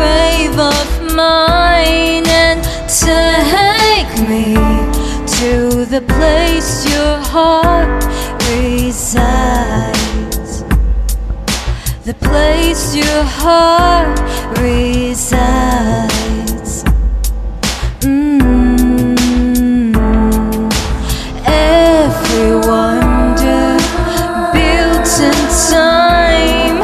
grave 0.02 0.58
of 0.58 0.88
mine 1.14 2.26
and 2.44 2.60
take 2.88 4.12
me 4.28 4.46
to 5.38 5.52
the 5.94 6.02
place 6.14 6.72
your 6.92 7.16
heart 7.32 8.04
resides. 8.50 9.94
The 12.08 12.14
place 12.14 12.84
your 12.96 13.22
heart 13.42 14.18
resides. 14.58 15.92
Mm. 18.00 19.14
Every 21.46 22.54
wonder 22.72 23.66
built 24.52 25.12
in 25.30 25.40
time 25.70 26.78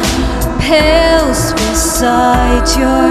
pales 0.61 1.41
beside 1.53 2.67
your 2.79 3.08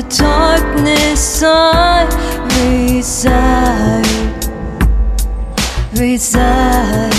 the 0.00 0.06
darkness 0.16 1.42
I 1.42 2.06
reside. 2.60 4.06
Reside. 5.98 7.14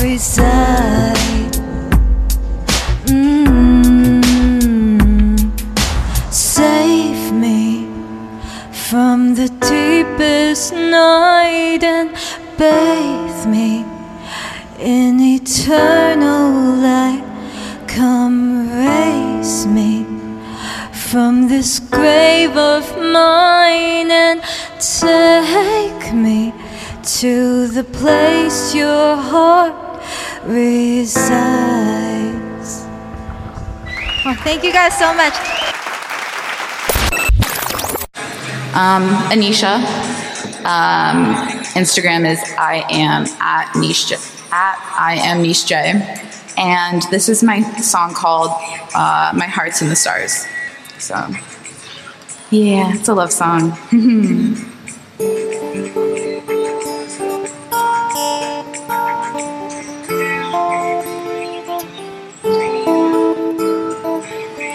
Reside. 0.00 1.54
Mm. 3.06 3.42
Save 6.32 7.32
me 7.32 7.88
from 8.70 9.34
the 9.34 9.48
deepest 9.72 10.72
night 10.74 11.82
and 11.82 12.10
bathe 12.56 13.46
me 13.46 13.84
in 14.78 15.18
eternal 15.20 16.76
light. 16.88 17.24
Come 17.88 18.43
from 21.14 21.46
this 21.46 21.78
grave 21.78 22.56
of 22.56 22.82
mine 22.98 24.10
and 24.10 24.42
take 24.80 26.12
me 26.12 26.52
to 27.04 27.68
the 27.68 27.84
place 27.84 28.74
your 28.74 29.14
heart 29.14 30.02
resides. 30.44 31.14
Well, 34.24 34.34
thank 34.42 34.64
you 34.64 34.72
guys 34.72 34.98
so 34.98 35.14
much. 35.14 35.34
Um, 38.74 39.06
Anisha. 39.30 39.76
Um, 40.64 41.36
Instagram 41.78 42.28
is 42.28 42.40
I 42.58 42.84
am 42.90 43.26
at 43.38 43.72
niche 43.76 44.08
J- 44.08 44.16
at 44.50 44.78
I 44.98 45.20
am 45.22 45.42
niche 45.42 45.66
J, 45.66 45.76
and 46.58 47.02
this 47.12 47.28
is 47.28 47.44
my 47.44 47.62
song 47.78 48.14
called 48.14 48.50
uh, 48.96 49.30
"My 49.36 49.46
Heart's 49.46 49.80
in 49.80 49.88
the 49.90 49.94
Stars." 49.94 50.44
So, 51.04 51.16
yeah, 52.50 52.94
it's 52.94 53.08
a 53.08 53.14
love 53.14 53.30
song. 53.30 53.76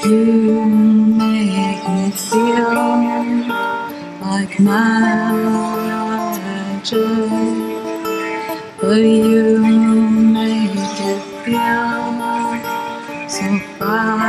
You 0.05 0.65
make 0.65 1.87
me 1.89 2.11
feel 2.11 2.73
like 4.21 4.59
magic, 4.59 5.79
but 8.79 9.01
you 9.01 9.57
make 9.57 10.75
it 10.75 11.21
feel 11.43 12.09
so 13.29 14.28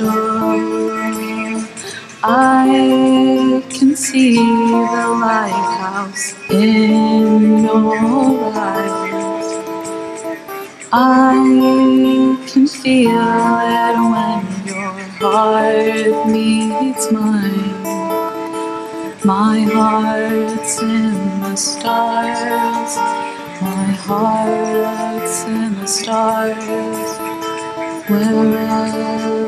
fragile. 0.00 1.68
I 2.22 3.62
can 3.70 3.96
see 3.96 4.36
the 4.36 5.06
lighthouse 5.20 6.34
in 6.50 7.64
your 7.64 8.52
eyes. 8.54 9.50
I 10.92 12.36
can 12.46 12.66
feel 12.66 13.10
it 13.10 13.96
when 14.12 14.66
your 14.66 14.98
heart 15.20 16.28
meets 16.28 17.12
mine. 17.12 17.80
My 19.24 19.60
heart's 19.60 20.82
in 20.82 21.40
the 21.40 21.56
stars. 21.56 22.96
My 23.62 23.84
heart's 24.06 25.44
in 25.44 25.74
the 25.74 25.86
stars. 25.86 27.39
Wherever 28.10 29.38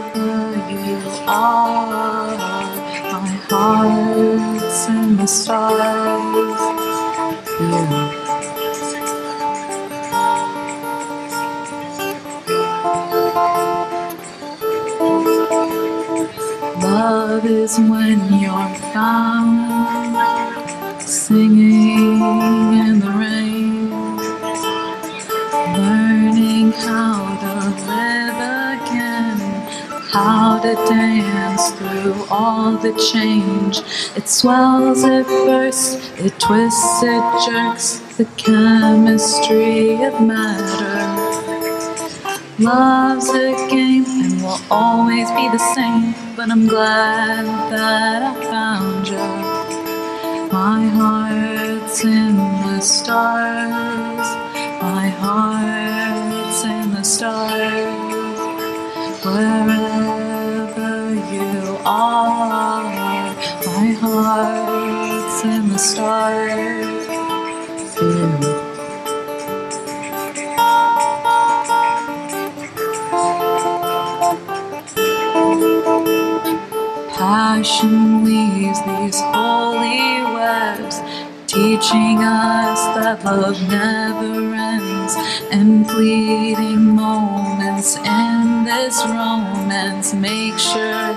you 0.70 0.98
are, 1.26 2.36
my 3.10 3.26
heart's 3.50 4.86
in 4.88 5.16
the 5.16 5.26
stars. 5.26 6.62
Love 16.84 17.44
is 17.44 17.78
when 17.80 18.20
you're 18.40 18.74
found 18.92 20.22
singing 21.02 22.91
to 30.62 30.74
dance 30.74 31.72
through 31.72 32.14
all 32.30 32.76
the 32.76 32.92
change. 33.12 33.78
It 34.16 34.28
swells, 34.28 35.02
it 35.02 35.26
bursts, 35.26 35.94
it 36.18 36.38
twists, 36.38 37.02
it 37.02 37.24
jerks, 37.46 37.98
the 38.16 38.24
chemistry 38.36 40.02
of 40.04 40.20
matter. 40.20 41.02
Love's 42.58 43.28
a 43.30 43.50
game 43.68 44.04
and 44.06 44.40
will 44.42 44.60
always 44.70 45.28
be 45.32 45.48
the 45.48 45.58
same, 45.74 46.14
but 46.36 46.48
I'm 46.48 46.68
glad 46.68 47.44
that 47.72 48.22
I 48.22 48.34
found 48.44 49.08
you. 49.08 49.62
My 50.52 50.86
heart's 50.86 52.04
in 52.04 52.36
the 52.36 52.80
stars, 52.80 54.28
my 54.80 55.08
heart's 55.08 56.64
in 56.64 56.92
the 56.92 57.02
stars. 57.02 58.12
Wherever 59.24 59.91
heart's 64.12 65.44
in 65.44 65.68
the 65.68 65.78
stars. 65.78 67.06
Yeah. 68.02 68.62
Passion 77.16 78.22
weaves 78.24 78.80
these 78.82 79.20
holy 79.20 80.22
webs, 80.34 81.00
teaching 81.46 82.18
us 82.18 82.80
that 82.96 83.24
love 83.24 83.60
never 83.68 84.54
ends. 84.54 84.61
And 85.52 85.86
fleeting 85.86 86.96
moments 86.96 87.96
in 87.98 88.64
this 88.64 89.04
romance 89.04 90.14
make 90.14 90.58
sure 90.58 91.12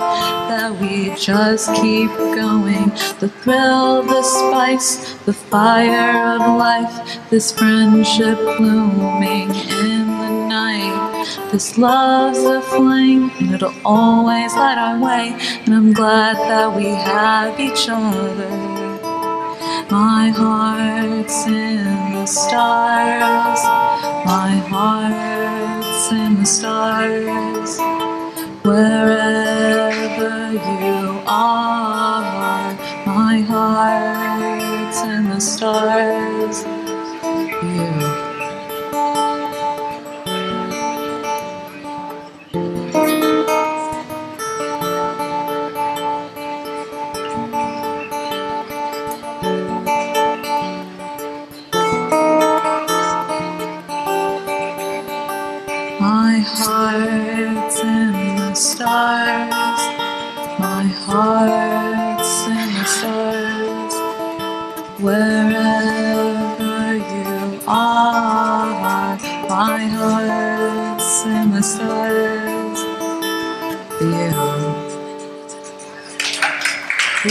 that 0.52 0.78
we 0.82 1.16
just 1.16 1.74
keep 1.76 2.10
going. 2.10 2.90
The 3.22 3.32
thrill, 3.42 4.04
the 4.04 4.22
spice, 4.24 5.14
the 5.24 5.32
fire 5.32 6.36
of 6.36 6.42
life, 6.58 7.30
this 7.30 7.54
friendship 7.54 8.38
blooming 8.58 9.52
in 9.52 10.06
the 10.06 10.48
night. 10.50 11.26
This 11.54 11.78
love's 11.78 12.44
a 12.44 12.62
flame, 12.62 13.32
and 13.40 13.56
it'll 13.56 13.74
always 13.86 14.54
light 14.54 14.78
our 14.78 15.00
way. 15.00 15.40
And 15.66 15.74
I'm 15.74 15.94
glad 15.94 16.36
that 16.36 16.76
we 16.76 16.88
have 16.88 17.58
each 17.58 17.88
other. 17.88 18.75
My 19.92 20.30
heart's 20.30 21.46
in 21.46 22.14
the 22.14 22.26
stars. 22.26 23.64
My 24.26 24.58
heart's 24.68 26.12
in 26.12 26.40
the 26.40 26.46
stars. 26.46 27.78
Wherever 28.64 30.54
you 30.54 31.22
are, 31.28 32.74
my 33.06 33.42
heart's 33.42 35.02
in 35.04 35.30
the 35.30 35.40
stars. 35.40 36.85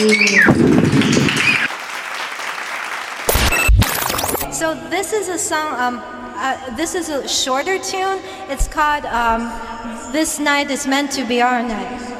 So 0.04 0.10
this 4.90 5.14
is 5.14 5.30
a 5.30 5.38
song. 5.38 5.80
Um, 5.80 6.02
uh, 6.36 6.76
this 6.76 6.94
is 6.94 7.08
a 7.08 7.26
shorter 7.26 7.78
tune. 7.78 8.20
It's 8.50 8.68
called 8.68 9.06
um, 9.06 9.50
"This 10.12 10.38
Night 10.38 10.70
Is 10.70 10.86
Meant 10.86 11.10
to 11.12 11.24
Be 11.24 11.40
Our 11.40 11.62
Night." 11.62 12.13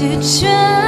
To 0.00 0.40
try 0.40 0.79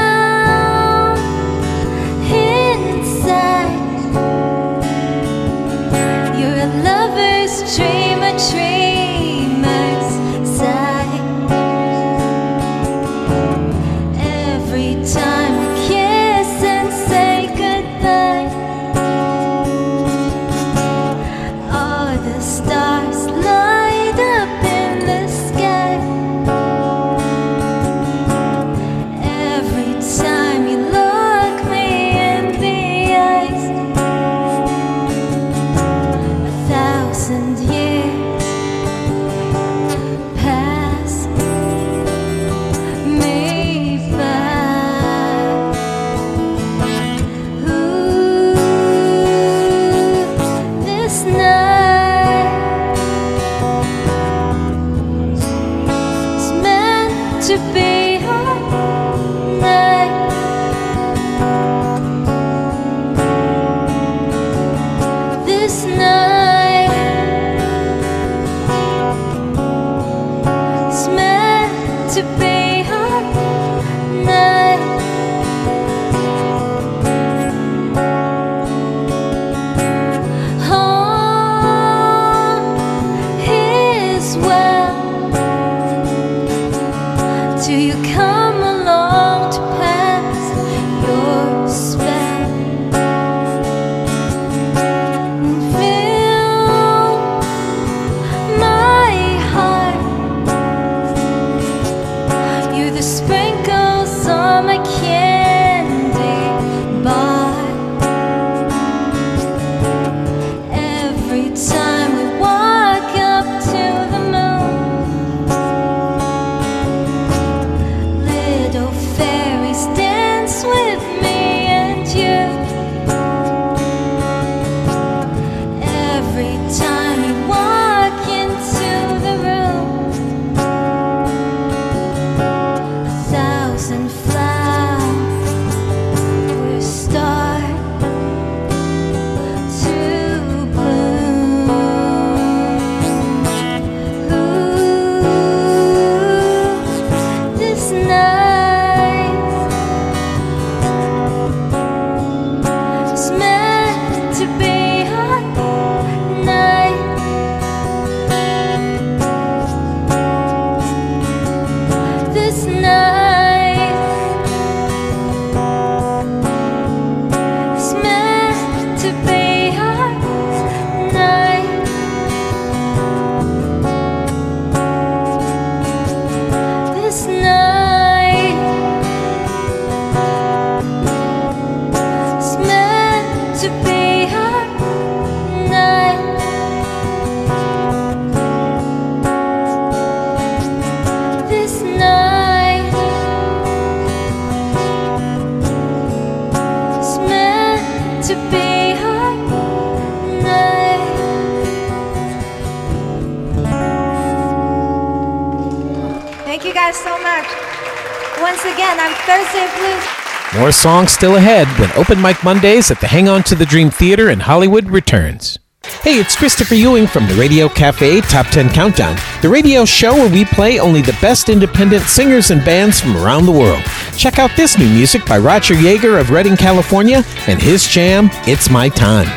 Songs 210.82 211.12
still 211.12 211.37
ahead 211.37 211.68
when 211.78 211.92
Open 211.92 212.20
Mic 212.20 212.42
Mondays 212.42 212.90
at 212.90 213.00
the 213.00 213.06
Hang 213.06 213.28
On 213.28 213.44
to 213.44 213.54
the 213.54 213.64
Dream 213.64 213.88
Theater 213.88 214.30
in 214.30 214.40
Hollywood 214.40 214.90
returns. 214.90 215.56
Hey, 216.02 216.18
it's 216.18 216.35
Christopher 216.35 216.74
Ewing 216.74 217.06
from 217.06 217.28
the 217.28 217.37
Radio 217.37 217.68
Cafe 217.68 218.20
Top 218.22 218.48
10 218.48 218.70
Countdown, 218.70 219.16
the 219.42 219.48
radio 219.48 219.85
show 219.85 220.12
where 220.12 220.28
we 220.28 220.44
play 220.44 220.80
only 220.80 221.00
the 221.00 221.16
best 221.20 221.48
independent 221.48 222.02
singers 222.06 222.50
and 222.50 222.64
bands 222.64 223.00
from 223.00 223.16
around 223.16 223.46
the 223.46 223.52
world. 223.52 223.80
Check 224.16 224.40
out 224.40 224.50
this 224.56 224.76
new 224.76 224.88
music 224.88 225.24
by 225.24 225.38
Roger 225.38 225.74
Yeager 225.74 226.20
of 226.20 226.30
Redding, 226.30 226.56
California, 226.56 227.22
and 227.46 227.62
his 227.62 227.87
jam, 227.87 228.28
It's 228.48 228.68
My 228.68 228.88
Time. 228.88 229.28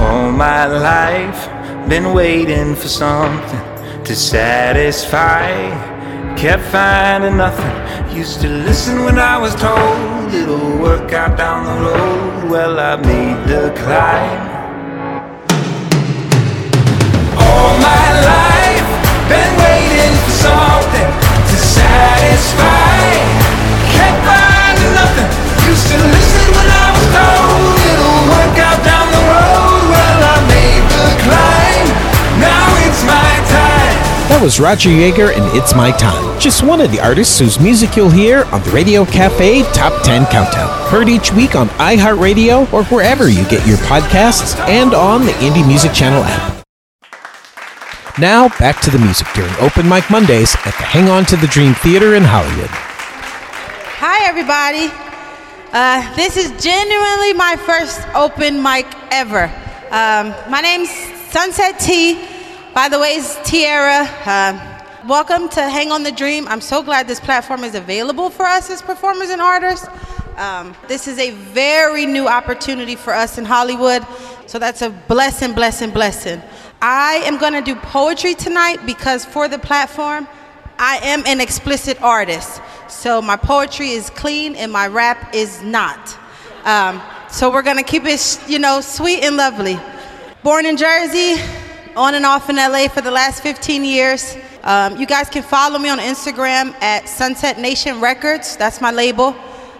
All 0.00 0.30
my 0.30 0.66
life, 0.66 1.88
been 1.88 2.14
waiting 2.14 2.76
for 2.76 2.86
something 2.86 4.04
to 4.04 4.14
satisfy. 4.14 5.95
Kept 6.36 6.64
finding 6.64 7.38
nothing. 7.38 8.14
Used 8.14 8.42
to 8.42 8.48
listen 8.48 9.04
when 9.04 9.18
I 9.18 9.38
was 9.38 9.54
told 9.54 10.34
it'll 10.34 10.78
work 10.78 11.10
out 11.14 11.38
down 11.38 11.64
the 11.64 11.88
road. 11.88 12.50
Well, 12.50 12.78
I 12.78 12.96
made 12.96 13.48
the 13.48 13.72
climb. 13.74 14.40
All 17.40 17.72
my 17.80 18.08
life, 18.32 18.88
been 19.32 19.52
waiting 19.64 20.14
for 20.24 20.34
something 20.44 21.10
to 21.50 21.56
satisfy. 21.56 23.00
Kept 23.96 24.20
finding 24.28 24.92
nothing. 24.92 25.30
Used 25.66 25.88
to 25.88 25.96
listen 25.96 26.46
when 26.52 26.68
I 26.68 26.86
was 26.92 27.06
told 27.16 27.45
That 34.36 34.42
was 34.42 34.60
Roger 34.60 34.90
Yeager 34.90 35.34
and 35.34 35.56
It's 35.56 35.74
My 35.74 35.92
Time, 35.92 36.38
just 36.38 36.62
one 36.62 36.82
of 36.82 36.92
the 36.92 37.00
artists 37.00 37.38
whose 37.38 37.58
music 37.58 37.96
you'll 37.96 38.10
hear 38.10 38.44
on 38.52 38.62
the 38.64 38.70
Radio 38.70 39.06
Cafe 39.06 39.62
Top 39.72 40.04
10 40.04 40.26
Countdown. 40.26 40.68
Heard 40.90 41.08
each 41.08 41.32
week 41.32 41.54
on 41.54 41.68
iHeartRadio 41.80 42.70
or 42.70 42.84
wherever 42.84 43.30
you 43.30 43.48
get 43.48 43.66
your 43.66 43.78
podcasts 43.78 44.54
and 44.68 44.92
on 44.92 45.24
the 45.24 45.32
Indie 45.40 45.66
Music 45.66 45.94
Channel 45.94 46.22
app. 46.22 46.62
Now, 48.18 48.50
back 48.58 48.82
to 48.82 48.90
the 48.90 48.98
music 48.98 49.26
during 49.34 49.54
Open 49.54 49.88
Mic 49.88 50.10
Mondays 50.10 50.54
at 50.66 50.76
the 50.76 50.84
Hang 50.84 51.08
On 51.08 51.24
to 51.24 51.36
the 51.36 51.46
Dream 51.46 51.72
Theater 51.72 52.14
in 52.14 52.22
Hollywood. 52.22 52.68
Hi, 52.68 54.28
everybody. 54.28 54.92
Uh, 55.72 56.14
this 56.14 56.36
is 56.36 56.50
genuinely 56.62 57.32
my 57.32 57.56
first 57.64 58.06
open 58.14 58.62
mic 58.62 58.84
ever. 59.10 59.44
Um, 59.90 60.34
my 60.50 60.60
name's 60.60 60.90
Sunset 61.30 61.80
T. 61.80 62.35
By 62.76 62.90
the 62.90 63.00
way, 63.00 63.18
Tierra. 63.42 64.06
Uh, 64.26 64.82
welcome 65.08 65.48
to 65.48 65.62
Hang 65.62 65.90
On 65.92 66.02
the 66.02 66.12
Dream. 66.12 66.46
I'm 66.46 66.60
so 66.60 66.82
glad 66.82 67.08
this 67.08 67.20
platform 67.20 67.64
is 67.64 67.74
available 67.74 68.28
for 68.28 68.44
us 68.44 68.68
as 68.68 68.82
performers 68.82 69.30
and 69.30 69.40
artists. 69.40 69.88
Um, 70.36 70.76
this 70.86 71.08
is 71.08 71.18
a 71.18 71.30
very 71.30 72.04
new 72.04 72.28
opportunity 72.28 72.94
for 72.94 73.14
us 73.14 73.38
in 73.38 73.46
Hollywood, 73.46 74.04
so 74.46 74.58
that's 74.58 74.82
a 74.82 74.90
blessing, 74.90 75.54
blessing, 75.54 75.90
blessing. 75.90 76.42
I 76.82 77.22
am 77.24 77.38
going 77.38 77.54
to 77.54 77.62
do 77.62 77.76
poetry 77.76 78.34
tonight 78.34 78.84
because 78.84 79.24
for 79.24 79.48
the 79.48 79.58
platform, 79.58 80.28
I 80.78 80.98
am 80.98 81.24
an 81.26 81.40
explicit 81.40 82.02
artist. 82.02 82.60
So 82.88 83.22
my 83.22 83.36
poetry 83.36 83.92
is 83.92 84.10
clean 84.10 84.54
and 84.54 84.70
my 84.70 84.86
rap 84.86 85.34
is 85.34 85.62
not. 85.62 86.14
Um, 86.66 87.00
so 87.30 87.50
we're 87.50 87.62
going 87.62 87.78
to 87.78 87.82
keep 87.82 88.04
it, 88.04 88.38
you 88.46 88.58
know, 88.58 88.82
sweet 88.82 89.24
and 89.24 89.38
lovely. 89.38 89.80
Born 90.42 90.66
in 90.66 90.76
Jersey, 90.76 91.36
on 91.96 92.14
and 92.14 92.26
off 92.26 92.50
in 92.50 92.56
LA 92.56 92.88
for 92.88 93.00
the 93.00 93.10
last 93.10 93.42
15 93.42 93.82
years. 93.82 94.36
Um, 94.62 94.98
you 94.98 95.06
guys 95.06 95.30
can 95.30 95.42
follow 95.42 95.78
me 95.78 95.88
on 95.88 95.98
Instagram 95.98 96.74
at 96.82 97.08
Sunset 97.08 97.58
Nation 97.58 98.02
Records. 98.02 98.54
That's 98.56 98.82
my 98.82 98.90
label. 98.90 99.34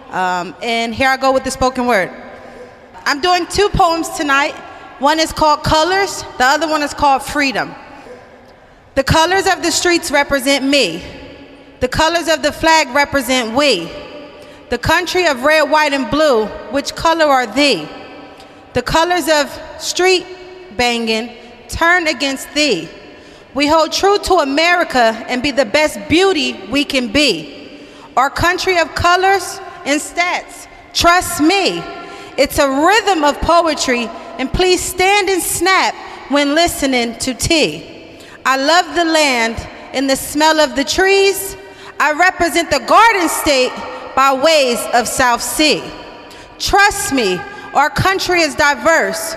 Um, 0.09 0.55
and 0.63 0.95
here 0.95 1.09
I 1.09 1.17
go 1.17 1.31
with 1.31 1.43
the 1.43 1.51
spoken 1.51 1.85
word. 1.85 2.09
I'm 3.05 3.21
doing 3.21 3.45
two 3.45 3.69
poems 3.69 4.09
tonight. 4.09 4.55
One 4.97 5.19
is 5.19 5.31
called 5.31 5.63
Colors, 5.63 6.23
the 6.39 6.45
other 6.45 6.67
one 6.67 6.81
is 6.81 6.91
called 6.91 7.21
Freedom. 7.21 7.73
The 8.95 9.03
colors 9.03 9.45
of 9.45 9.61
the 9.61 9.71
streets 9.71 10.09
represent 10.09 10.65
me. 10.65 11.03
The 11.81 11.87
colors 11.87 12.27
of 12.29 12.41
the 12.41 12.51
flag 12.51 12.89
represent 12.95 13.55
we. 13.55 13.91
The 14.71 14.79
country 14.79 15.27
of 15.27 15.43
red, 15.43 15.69
white, 15.69 15.93
and 15.93 16.09
blue, 16.09 16.47
which 16.71 16.95
color 16.95 17.25
are 17.25 17.45
thee? 17.45 17.87
The 18.73 18.81
colors 18.81 19.29
of 19.29 19.61
street 19.79 20.25
banging 20.75 21.46
turn 21.69 22.07
against 22.07 22.53
thee. 22.53 22.89
We 23.53 23.67
hold 23.67 23.91
true 23.91 24.17
to 24.19 24.35
America 24.35 25.25
and 25.27 25.41
be 25.41 25.51
the 25.51 25.65
best 25.65 25.99
beauty 26.07 26.53
we 26.69 26.83
can 26.83 27.11
be. 27.11 27.79
Our 28.15 28.29
country 28.29 28.77
of 28.77 28.93
colors 28.95 29.59
and 29.85 30.01
stats, 30.01 30.67
trust 30.93 31.41
me, 31.41 31.81
it's 32.37 32.59
a 32.59 32.69
rhythm 32.69 33.23
of 33.23 33.39
poetry, 33.41 34.07
and 34.37 34.51
please 34.51 34.83
stand 34.83 35.29
and 35.29 35.41
snap 35.41 35.95
when 36.29 36.53
listening 36.53 37.17
to 37.19 37.33
T. 37.33 38.19
I 38.45 38.57
love 38.57 38.95
the 38.95 39.05
land 39.05 39.55
and 39.93 40.09
the 40.09 40.15
smell 40.15 40.59
of 40.59 40.75
the 40.75 40.83
trees. 40.83 41.57
I 41.99 42.13
represent 42.13 42.69
the 42.69 42.79
Garden 42.79 43.27
State 43.27 43.71
by 44.15 44.33
ways 44.33 44.79
of 44.93 45.07
South 45.07 45.41
Sea. 45.41 45.83
Trust 46.59 47.13
me, 47.13 47.39
our 47.73 47.89
country 47.89 48.41
is 48.41 48.55
diverse. 48.55 49.35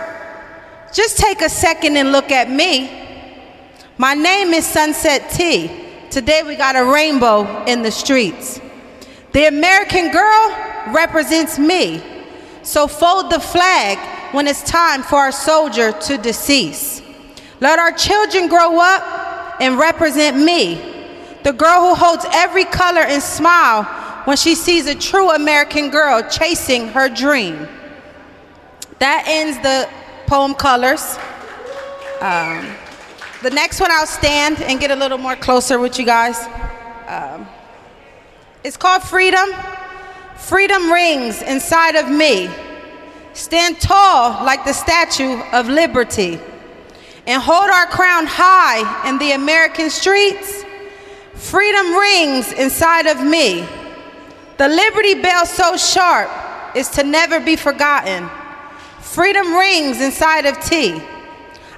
Just 0.93 1.19
take 1.19 1.41
a 1.41 1.49
second 1.49 1.97
and 1.97 2.11
look 2.11 2.33
at 2.33 2.51
me. 2.51 2.91
My 3.97 4.15
name 4.15 4.49
is 4.49 4.67
Sunset 4.67 5.31
T. 5.31 5.71
Today 6.11 6.43
we 6.43 6.57
got 6.57 6.75
a 6.75 6.85
rainbow 6.85 7.65
in 7.65 7.83
the 7.83 7.93
streets. 7.93 8.61
The 9.33 9.47
American 9.47 10.11
girl 10.11 10.57
represents 10.89 11.61
me. 11.61 12.03
So 12.65 12.89
fold 12.89 13.31
the 13.31 13.39
flag 13.39 13.99
when 14.35 14.49
it's 14.49 14.65
time 14.65 15.05
for 15.05 15.17
our 15.17 15.31
soldier 15.31 15.93
to 15.93 16.19
decease. 16.19 17.03
Let 17.61 17.79
our 17.79 17.93
children 17.93 18.49
grow 18.49 18.81
up 18.81 19.61
and 19.61 19.79
represent 19.79 20.37
me, 20.37 20.75
the 21.45 21.53
girl 21.53 21.81
who 21.83 21.95
holds 21.95 22.25
every 22.33 22.65
color 22.65 23.03
and 23.03 23.23
smile 23.23 23.85
when 24.25 24.37
she 24.37 24.57
sees 24.57 24.87
a 24.87 24.95
true 24.95 25.31
American 25.31 25.91
girl 25.91 26.23
chasing 26.29 26.89
her 26.89 27.09
dream. 27.09 27.69
That 28.99 29.25
ends 29.27 29.57
the 29.59 29.89
poem 30.31 30.55
Colors. 30.55 31.19
Um, 32.21 32.65
the 33.43 33.51
next 33.51 33.81
one 33.81 33.91
I'll 33.91 34.07
stand 34.07 34.63
and 34.63 34.79
get 34.79 34.93
a 34.93 34.95
little 34.95 35.19
more 35.19 35.35
closer 35.35 35.81
with 35.81 35.99
you 35.99 36.05
guys. 36.05 36.39
Um, 37.09 37.49
it's 38.63 38.77
called 38.77 39.03
Freedom. 39.03 39.49
Freedom 40.37 40.89
rings 40.93 41.43
inside 41.43 41.97
of 41.97 42.09
me. 42.09 42.49
Stand 43.33 43.81
tall 43.81 44.45
like 44.45 44.65
the 44.65 44.73
Statue 44.73 45.43
of 45.51 45.69
Liberty 45.69 46.39
and 47.27 47.43
hold 47.43 47.69
our 47.69 47.87
crown 47.87 48.27
high 48.29 49.09
in 49.09 49.19
the 49.19 49.33
American 49.33 49.91
streets. 49.91 50.65
Freedom 51.35 51.93
rings 51.93 52.53
inside 52.53 53.07
of 53.07 53.21
me. 53.21 53.67
The 54.59 54.69
Liberty 54.69 55.21
bell 55.21 55.45
so 55.45 55.77
sharp 55.77 56.31
is 56.77 56.89
to 56.91 57.03
never 57.03 57.41
be 57.41 57.57
forgotten. 57.57 58.31
Freedom 59.11 59.55
rings 59.55 60.01
inside 60.01 60.47
of 60.47 60.61
tea. 60.61 61.03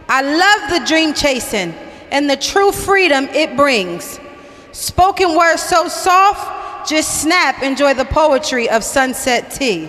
I 0.07 0.21
love 0.21 0.69
the 0.69 0.87
dream 0.87 1.15
chasing 1.15 1.73
and 2.11 2.29
the 2.29 2.37
true 2.37 2.73
freedom 2.73 3.25
it 3.29 3.57
brings. 3.57 4.21
Spoken 4.73 5.35
words 5.35 5.63
so 5.63 5.89
soft, 5.89 6.87
just 6.87 7.23
snap, 7.23 7.63
enjoy 7.63 7.95
the 7.95 8.05
poetry 8.05 8.69
of 8.69 8.85
Sunset 8.85 9.51
T. 9.51 9.89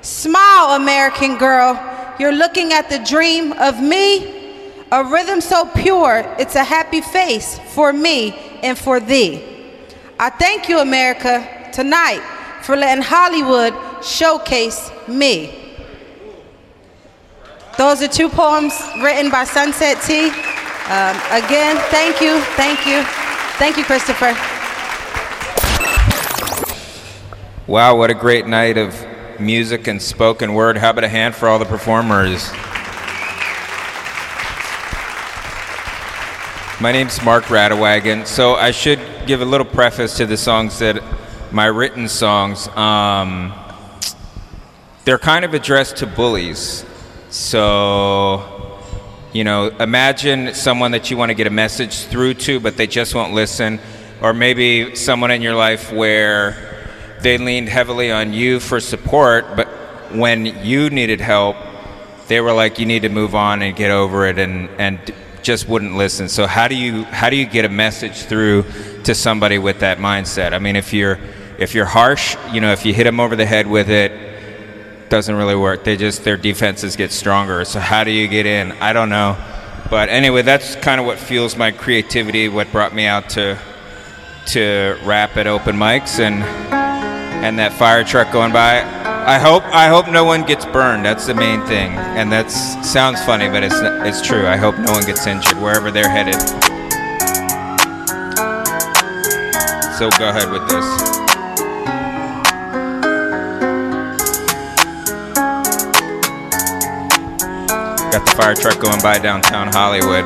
Smile, 0.00 0.76
American 0.76 1.36
girl, 1.36 1.78
you're 2.18 2.32
looking 2.32 2.72
at 2.72 2.88
the 2.88 3.00
dream 3.00 3.52
of 3.52 3.82
me. 3.82 4.54
A 4.90 5.04
rhythm 5.04 5.42
so 5.42 5.66
pure, 5.66 6.24
it's 6.38 6.54
a 6.54 6.64
happy 6.64 7.02
face 7.02 7.58
for 7.74 7.92
me 7.92 8.32
and 8.62 8.78
for 8.78 8.98
thee. 8.98 9.44
I 10.18 10.30
thank 10.30 10.70
you, 10.70 10.78
America, 10.78 11.68
tonight 11.70 12.22
for 12.62 12.76
letting 12.76 13.04
Hollywood 13.04 13.74
showcase 14.02 14.90
me. 15.06 15.67
Those 17.78 18.02
are 18.02 18.08
two 18.08 18.28
poems 18.28 18.74
written 19.00 19.30
by 19.30 19.44
Sunset 19.44 20.02
T. 20.02 20.30
Um, 20.90 21.14
again, 21.30 21.76
thank 21.92 22.20
you, 22.20 22.40
thank 22.56 22.84
you, 22.84 23.04
thank 23.56 23.76
you, 23.76 23.84
Christopher. 23.84 24.34
Wow, 27.68 27.96
what 27.96 28.10
a 28.10 28.14
great 28.14 28.48
night 28.48 28.78
of 28.78 29.06
music 29.38 29.86
and 29.86 30.02
spoken 30.02 30.54
word. 30.54 30.76
How 30.76 30.90
about 30.90 31.04
a 31.04 31.08
hand 31.08 31.36
for 31.36 31.48
all 31.48 31.60
the 31.60 31.66
performers? 31.66 32.50
My 36.80 36.90
name's 36.90 37.22
Mark 37.22 37.44
Radewagen. 37.44 38.26
So 38.26 38.56
I 38.56 38.72
should 38.72 38.98
give 39.28 39.40
a 39.40 39.44
little 39.44 39.64
preface 39.64 40.16
to 40.16 40.26
the 40.26 40.36
songs 40.36 40.80
that 40.80 41.00
my 41.52 41.66
written 41.66 42.08
songs. 42.08 42.66
Um, 42.76 43.54
they're 45.04 45.16
kind 45.16 45.44
of 45.44 45.54
addressed 45.54 45.98
to 45.98 46.08
bullies. 46.08 46.84
So, 47.30 48.78
you 49.32 49.44
know, 49.44 49.68
imagine 49.78 50.54
someone 50.54 50.92
that 50.92 51.10
you 51.10 51.16
want 51.16 51.30
to 51.30 51.34
get 51.34 51.46
a 51.46 51.50
message 51.50 52.04
through 52.04 52.34
to, 52.34 52.58
but 52.60 52.76
they 52.76 52.86
just 52.86 53.14
won't 53.14 53.34
listen. 53.34 53.80
or 54.20 54.34
maybe 54.34 54.96
someone 54.96 55.30
in 55.30 55.42
your 55.42 55.54
life 55.54 55.92
where 55.92 56.56
they 57.20 57.38
leaned 57.38 57.68
heavily 57.68 58.10
on 58.10 58.32
you 58.32 58.58
for 58.60 58.80
support, 58.80 59.56
but 59.56 59.68
when 60.12 60.46
you 60.64 60.90
needed 60.90 61.20
help, 61.20 61.56
they 62.26 62.40
were 62.40 62.52
like, 62.52 62.78
"You 62.78 62.86
need 62.86 63.02
to 63.02 63.08
move 63.08 63.34
on 63.34 63.62
and 63.62 63.76
get 63.76 63.90
over 63.90 64.26
it," 64.26 64.38
and 64.38 64.68
and 64.78 64.98
just 65.42 65.68
wouldn't 65.68 65.96
listen. 65.96 66.28
So 66.28 66.46
how 66.46 66.68
do 66.68 66.74
you 66.74 67.04
how 67.04 67.30
do 67.30 67.36
you 67.36 67.46
get 67.46 67.64
a 67.64 67.68
message 67.68 68.22
through 68.22 68.64
to 69.04 69.14
somebody 69.14 69.58
with 69.58 69.80
that 69.80 69.98
mindset? 69.98 70.52
I 70.52 70.58
mean, 70.58 70.76
if 70.76 70.92
you're 70.92 71.18
if 71.58 71.74
you're 71.74 71.86
harsh, 71.86 72.36
you 72.52 72.60
know, 72.60 72.72
if 72.72 72.84
you 72.84 72.92
hit 72.92 73.04
them 73.04 73.20
over 73.20 73.36
the 73.36 73.46
head 73.46 73.66
with 73.66 73.88
it, 73.88 74.12
doesn't 75.10 75.34
really 75.34 75.56
work. 75.56 75.84
They 75.84 75.96
just 75.96 76.24
their 76.24 76.36
defenses 76.36 76.96
get 76.96 77.12
stronger. 77.12 77.64
So 77.64 77.80
how 77.80 78.04
do 78.04 78.10
you 78.10 78.28
get 78.28 78.46
in? 78.46 78.72
I 78.72 78.92
don't 78.92 79.08
know. 79.08 79.36
But 79.90 80.08
anyway, 80.08 80.42
that's 80.42 80.76
kind 80.76 81.00
of 81.00 81.06
what 81.06 81.18
fuels 81.18 81.56
my 81.56 81.70
creativity. 81.70 82.48
What 82.48 82.70
brought 82.72 82.94
me 82.94 83.06
out 83.06 83.30
to 83.30 83.58
to 84.48 84.98
rap 85.04 85.36
at 85.36 85.46
open 85.46 85.76
mics 85.76 86.20
and 86.20 86.42
and 87.44 87.58
that 87.58 87.72
fire 87.72 88.04
truck 88.04 88.32
going 88.32 88.52
by. 88.52 88.80
I 88.80 89.38
hope 89.38 89.62
I 89.64 89.88
hope 89.88 90.08
no 90.08 90.24
one 90.24 90.44
gets 90.44 90.64
burned. 90.66 91.04
That's 91.04 91.26
the 91.26 91.34
main 91.34 91.64
thing. 91.66 91.92
And 91.92 92.32
that 92.32 92.50
sounds 92.50 93.22
funny, 93.24 93.48
but 93.48 93.62
it's 93.62 93.76
it's 93.78 94.26
true. 94.26 94.46
I 94.46 94.56
hope 94.56 94.78
no 94.78 94.92
one 94.92 95.04
gets 95.04 95.26
injured 95.26 95.58
wherever 95.60 95.90
they're 95.90 96.08
headed. 96.08 96.40
So 99.98 100.10
go 100.18 100.30
ahead 100.30 100.50
with 100.50 100.68
this. 100.68 101.17
Fire 108.38 108.54
truck 108.54 108.78
going 108.78 109.00
by 109.02 109.18
downtown 109.18 109.66
Hollywood. 109.66 110.22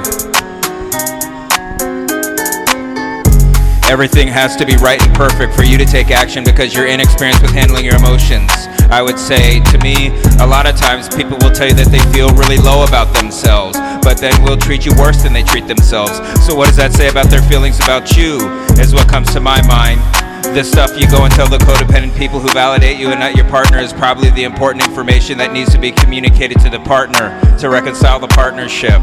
Everything 3.89 4.29
has 4.29 4.55
to 4.57 4.67
be 4.67 4.77
right 4.77 5.01
and 5.01 5.15
perfect 5.15 5.55
for 5.55 5.63
you 5.63 5.79
to 5.79 5.87
take 5.87 6.11
action 6.11 6.45
because 6.45 6.75
you're 6.75 6.87
inexperienced 6.87 7.41
with 7.41 7.53
handling 7.53 7.87
your 7.87 7.97
emotions. 7.97 8.51
I 8.93 9.01
would 9.01 9.19
say 9.19 9.61
to 9.61 9.79
me, 9.79 10.09
a 10.41 10.47
lot 10.47 10.67
of 10.67 10.77
times 10.77 11.09
people 11.09 11.39
will 11.41 11.53
tell 11.53 11.67
you 11.67 11.73
that 11.73 11.89
they 11.89 12.05
feel 12.13 12.29
really 12.37 12.59
low 12.59 12.85
about 12.85 13.17
themselves, 13.17 13.79
but 14.03 14.19
then 14.19 14.37
will 14.45 14.59
treat 14.59 14.85
you 14.85 14.93
worse 14.99 15.23
than 15.23 15.33
they 15.33 15.43
treat 15.43 15.67
themselves. 15.67 16.13
So, 16.45 16.55
what 16.55 16.67
does 16.67 16.77
that 16.77 16.93
say 16.93 17.09
about 17.09 17.31
their 17.31 17.43
feelings 17.49 17.81
about 17.81 18.15
you? 18.15 18.37
Is 18.77 18.93
what 18.93 19.09
comes 19.09 19.33
to 19.33 19.41
my 19.41 19.67
mind. 19.67 20.22
The 20.53 20.63
stuff 20.63 20.91
you 21.01 21.11
go 21.11 21.25
and 21.25 21.33
tell 21.33 21.49
the 21.49 21.57
codependent 21.57 22.15
people 22.19 22.39
who 22.39 22.51
validate 22.51 22.99
you 22.99 23.09
and 23.09 23.19
not 23.19 23.35
your 23.35 23.49
partner 23.49 23.79
is 23.79 23.91
probably 23.91 24.29
the 24.33 24.45
important 24.45 24.85
information 24.87 25.39
that 25.39 25.51
needs 25.51 25.73
to 25.73 25.79
be 25.79 25.91
communicated 25.93 26.61
to 26.61 26.69
the 26.69 26.79
partner 26.81 27.33
to 27.57 27.71
reconcile 27.71 28.19
the 28.19 28.29
partnership. 28.29 29.01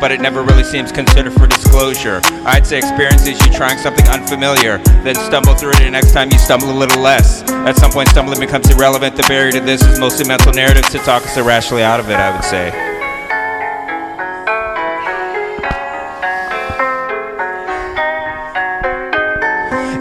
But 0.00 0.10
it 0.10 0.22
never 0.22 0.42
really 0.42 0.64
seems 0.64 0.90
considered 0.90 1.34
for 1.34 1.46
disclosure. 1.46 2.22
I'd 2.46 2.66
say 2.66 2.78
experience 2.78 3.26
is 3.26 3.38
you 3.44 3.52
trying 3.52 3.76
something 3.76 4.08
unfamiliar, 4.08 4.78
then 5.04 5.16
stumble 5.16 5.54
through 5.54 5.72
it, 5.72 5.80
and 5.82 5.92
next 5.92 6.12
time 6.12 6.32
you 6.32 6.38
stumble 6.38 6.70
a 6.70 6.78
little 6.78 7.02
less. 7.02 7.42
At 7.50 7.76
some 7.76 7.92
point, 7.92 8.08
stumbling 8.08 8.40
becomes 8.40 8.70
irrelevant. 8.70 9.16
The 9.16 9.24
barrier 9.24 9.52
to 9.52 9.60
this 9.60 9.82
is 9.82 10.00
mostly 10.00 10.26
mental 10.26 10.52
narratives 10.54 10.88
to 10.92 10.98
talk 11.00 11.22
us 11.24 11.36
irrationally 11.36 11.82
out 11.82 12.00
of 12.00 12.08
it, 12.08 12.16
I 12.16 12.34
would 12.34 12.44
say. 12.44 13.05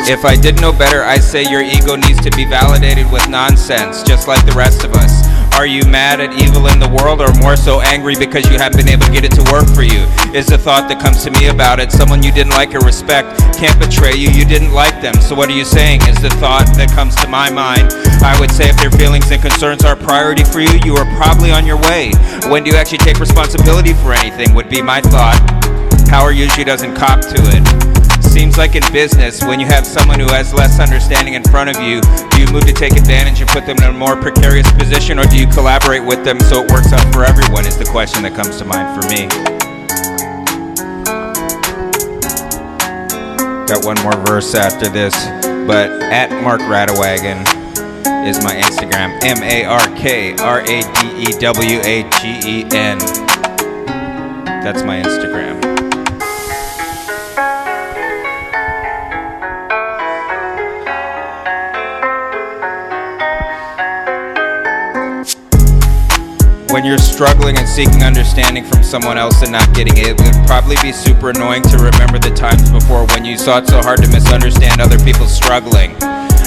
If 0.08 0.24
I 0.24 0.36
did 0.36 0.62
know 0.62 0.72
better, 0.72 1.01
I'd 1.01 1.24
say 1.24 1.41
your 1.49 1.64
ego 1.64 1.95
needs 1.95 2.22
to 2.22 2.30
be 2.38 2.45
validated 2.45 3.12
with 3.12 3.28
nonsense, 3.28 4.03
just 4.03 4.28
like 4.28 4.45
the 4.45 4.53
rest 4.53 4.84
of 4.84 4.93
us. 4.93 5.26
Are 5.58 5.66
you 5.66 5.82
mad 5.86 6.22
at 6.22 6.30
evil 6.38 6.68
in 6.68 6.78
the 6.78 6.88
world, 7.01 7.22
or 7.22 7.34
more 7.41 7.58
so 7.58 7.82
angry 7.82 8.14
because 8.14 8.45
you 8.45 8.60
haven't 8.60 8.78
been 8.78 8.89
able 8.93 9.08
to 9.08 9.12
get 9.12 9.26
it 9.26 9.34
to 9.34 9.43
work 9.49 9.66
for 9.74 9.82
you? 9.82 10.06
Is 10.30 10.45
the 10.45 10.60
thought 10.60 10.86
that 10.89 11.01
comes 11.01 11.24
to 11.24 11.32
me 11.32 11.47
about 11.47 11.80
it 11.80 11.91
someone 11.91 12.22
you 12.22 12.32
didn't 12.32 12.53
like 12.53 12.76
or 12.76 12.86
respect 12.86 13.34
can't 13.58 13.80
betray 13.80 14.14
you, 14.14 14.30
you 14.30 14.45
didn't 14.45 14.74
like 14.74 15.01
them. 15.01 15.16
So, 15.26 15.34
what 15.34 15.49
are 15.49 15.58
you 15.58 15.66
saying? 15.66 16.01
Is 16.06 16.22
the 16.22 16.30
thought 16.38 16.70
that 16.78 16.91
comes 16.93 17.16
to 17.24 17.28
my 17.28 17.49
mind. 17.49 17.89
I 18.22 18.38
would 18.39 18.51
say 18.51 18.70
if 18.70 18.78
their 18.78 18.91
feelings 18.91 19.32
and 19.32 19.41
concerns 19.41 19.84
are 19.84 19.95
priority 19.95 20.43
for 20.43 20.60
you, 20.60 20.78
you 20.86 20.93
are 21.01 21.06
probably 21.18 21.49
on 21.49 21.66
your 21.66 21.82
way. 21.82 22.12
When 22.45 22.64
do 22.64 22.70
you 22.70 22.78
actually 22.78 22.99
take 22.99 23.18
responsibility 23.18 23.93
for 24.06 24.14
anything? 24.14 24.53
Would 24.53 24.70
be 24.70 24.84
my 24.84 25.01
thought. 25.01 25.41
Power 26.06 26.30
usually 26.30 26.64
doesn't 26.64 26.93
cop 26.93 27.22
to 27.22 27.41
it. 27.58 27.95
Seems 28.36 28.58
like 28.58 28.76
in 28.76 28.84
business, 28.92 29.42
when 29.46 29.62
you 29.62 29.66
have 29.66 29.88
someone 29.88 30.20
who 30.20 30.28
has 30.28 30.54
less 30.54 30.82
understanding 30.82 31.36
in 31.36 31.44
front 31.46 31.70
of 31.70 31.82
you, 31.82 32.02
do 32.32 32.42
you 32.42 32.52
move 32.52 32.66
to 32.66 32.74
take 32.74 32.92
advantage 32.92 33.40
and 33.40 33.50
put 33.50 33.66
them 33.66 33.78
in 33.78 33.84
a 33.86 33.94
more 33.94 34.18
precarious 34.18 34.70
position, 34.74 35.18
or 35.18 35.24
do 35.24 35.40
you 35.40 35.48
collaborate 35.48 36.04
with 36.04 36.26
them 36.26 36.42
so 36.42 36.62
it 36.62 36.70
works 36.70 36.92
out 36.92 37.14
for 37.14 37.24
everyone? 37.24 37.66
Is 37.66 37.78
the 37.78 37.86
question 37.86 38.24
that 38.24 38.36
comes 38.36 38.58
to 38.58 38.66
mind 38.66 38.92
for 38.92 39.08
me. 39.08 39.30
Got 43.68 43.86
one 43.86 43.96
more 44.04 44.22
verse 44.26 44.54
after 44.54 44.90
this, 44.90 45.16
but 45.66 45.90
at 46.04 46.30
Mark 46.44 46.60
Radewagen 46.60 47.40
is 48.28 48.44
my 48.44 48.54
Instagram. 48.56 49.18
M 49.24 49.42
A 49.44 49.64
R 49.64 49.88
K 49.96 50.36
R 50.40 50.60
A 50.60 50.66
D 50.66 51.30
E 51.30 51.40
W 51.40 51.80
A 51.80 52.04
G 52.20 52.42
E 52.46 52.64
N. 52.74 52.98
That's 54.62 54.84
my 54.84 55.02
Instagram. 55.02 55.55
When 66.86 66.92
you're 66.92 67.00
struggling 67.00 67.58
and 67.58 67.68
seeking 67.68 68.04
understanding 68.04 68.64
from 68.64 68.84
someone 68.84 69.18
else 69.18 69.42
and 69.42 69.52
not 69.52 69.66
getting 69.74 69.98
it, 69.98 70.06
it 70.06 70.22
would 70.22 70.46
probably 70.46 70.76
be 70.84 70.92
super 70.92 71.32
annoying 71.32 71.64
to 71.64 71.78
remember 71.78 72.20
the 72.20 72.30
times 72.38 72.70
before 72.70 73.08
when 73.08 73.26
you 73.26 73.36
thought 73.40 73.66
so 73.66 73.82
hard 73.82 73.98
to 74.04 74.08
misunderstand 74.10 74.80
other 74.80 75.00
people 75.00 75.26
struggling. 75.26 75.98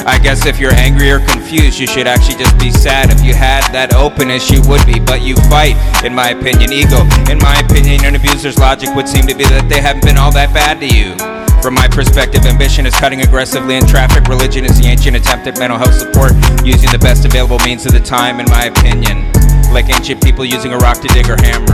I 0.07 0.17
guess 0.23 0.47
if 0.47 0.61
you're 0.61 0.75
angry 0.75 1.11
or 1.11 1.19
confused, 1.19 1.81
you 1.81 1.89
should 1.89 2.07
actually 2.07 2.39
just 2.39 2.57
be 2.57 2.71
sad. 2.71 3.11
If 3.11 3.21
you 3.27 3.35
had 3.35 3.67
that 3.75 3.95
openness, 3.95 4.49
you 4.49 4.63
would 4.71 4.87
be, 4.87 5.01
but 5.01 5.23
you 5.23 5.35
fight, 5.51 5.75
in 6.07 6.15
my 6.15 6.31
opinion, 6.31 6.71
ego. 6.71 7.03
In 7.27 7.43
my 7.43 7.59
opinion, 7.59 8.07
an 8.07 8.15
abuser's 8.15 8.59
logic 8.59 8.95
would 8.95 9.09
seem 9.09 9.27
to 9.27 9.35
be 9.35 9.43
that 9.43 9.69
they 9.69 9.83
haven't 9.83 10.07
been 10.07 10.17
all 10.17 10.31
that 10.39 10.55
bad 10.55 10.79
to 10.79 10.87
you. 10.87 11.19
From 11.59 11.75
my 11.75 11.89
perspective, 11.89 12.47
ambition 12.47 12.87
is 12.87 12.95
cutting 12.95 13.23
aggressively 13.23 13.75
in 13.75 13.85
traffic. 13.91 14.29
Religion 14.29 14.65
is 14.65 14.79
the 14.79 14.87
ancient 14.87 15.17
attempt 15.17 15.49
at 15.49 15.59
mental 15.59 15.83
health 15.83 15.99
support 15.99 16.31
using 16.63 16.95
the 16.95 17.03
best 17.03 17.27
available 17.27 17.59
means 17.67 17.87
of 17.87 17.93
the 17.93 17.99
time, 17.99 18.39
in 18.39 18.47
my 18.47 18.71
opinion. 18.71 19.38
Like 19.73 19.95
ancient 19.95 20.23
people 20.23 20.45
using 20.45 20.73
a 20.73 20.79
rock 20.79 21.01
to 21.01 21.09
dig 21.09 21.29
or 21.29 21.37
hammer. 21.41 21.67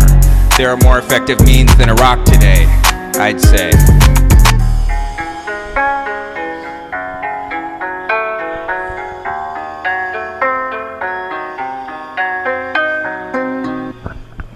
There 0.58 0.70
are 0.70 0.76
more 0.78 0.98
effective 0.98 1.40
means 1.46 1.74
than 1.76 1.88
a 1.88 1.94
rock 1.94 2.24
today, 2.24 2.66
I'd 3.16 3.40
say. 3.40 3.70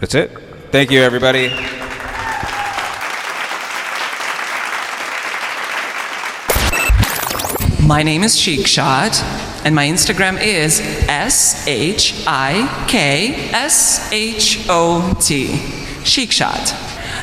That's 0.00 0.14
it. 0.14 0.30
Thank 0.70 0.90
you, 0.90 1.00
everybody. 1.00 1.48
My 7.86 8.02
name 8.02 8.22
is 8.22 8.36
Shik 8.36 8.66
Shot, 8.66 9.16
and 9.64 9.74
my 9.74 9.86
Instagram 9.86 10.40
is 10.42 10.80
S 11.08 11.66
H 11.66 12.24
I 12.26 12.86
K 12.88 13.34
S 13.52 14.12
H 14.12 14.66
O 14.68 15.14
T. 15.20 15.46
Shik 16.04 16.30
Shot. 16.30 16.74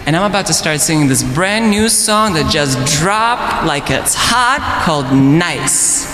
And 0.06 0.16
I'm 0.16 0.30
about 0.30 0.46
to 0.48 0.54
start 0.54 0.82
singing 0.82 1.08
this 1.08 1.24
brand 1.24 1.72
new 1.72 1.90
song 1.90 2.34
that 2.34 2.52
just 2.52 2.78
dropped 3.00 3.66
like 3.66 3.90
it's 3.90 4.14
hot 4.16 4.84
called 4.86 5.12
Nice. 5.16 6.14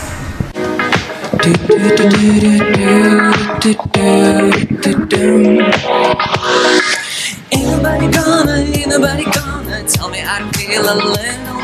Ain't 7.52 7.68
nobody 7.68 8.12
gonna, 8.12 8.52
ain't 8.52 8.88
nobody 8.88 9.24
gonna 9.26 9.84
tell 9.90 10.10
me 10.10 10.22
I 10.24 10.50
feel 10.54 10.84
a 10.84 10.96
little 10.96 11.61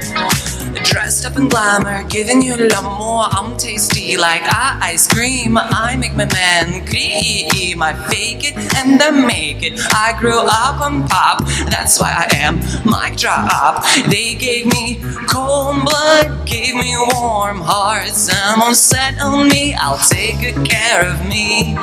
Dressed 0.89 1.27
up 1.27 1.37
in 1.37 1.49
glamour, 1.51 2.03
giving 2.09 2.41
you 2.41 2.57
l'amour. 2.57 3.27
I'm 3.31 3.59
tasty 3.59 4.17
like 4.17 4.41
ice 4.47 5.07
cream. 5.07 5.59
I 5.59 5.97
make 5.97 6.17
my 6.17 6.25
man 6.25 6.87
cream. 6.87 7.83
I 7.83 7.93
fake 8.09 8.45
it 8.45 8.57
and 8.75 9.01
I 9.03 9.11
make 9.11 9.63
it. 9.63 9.79
I 9.93 10.17
grew 10.19 10.41
up 10.41 10.81
on 10.81 11.07
pop, 11.07 11.45
that's 11.69 12.01
why 12.01 12.11
I 12.11 12.35
am 12.37 12.57
mic 12.87 13.19
drop. 13.19 13.85
They 14.09 14.35
gave 14.35 14.67
me 14.67 14.99
cold 15.29 15.85
blood 15.85 16.47
gave 16.47 16.75
me 16.75 16.95
a 16.95 17.05
warm 17.21 17.61
heart. 17.61 18.09
Someone 18.09 18.75
set 18.75 19.21
on 19.21 19.49
me, 19.49 19.75
I'll 19.75 19.99
take 19.99 20.41
good 20.41 20.67
care 20.67 21.07
of 21.07 21.29
me. 21.29 21.77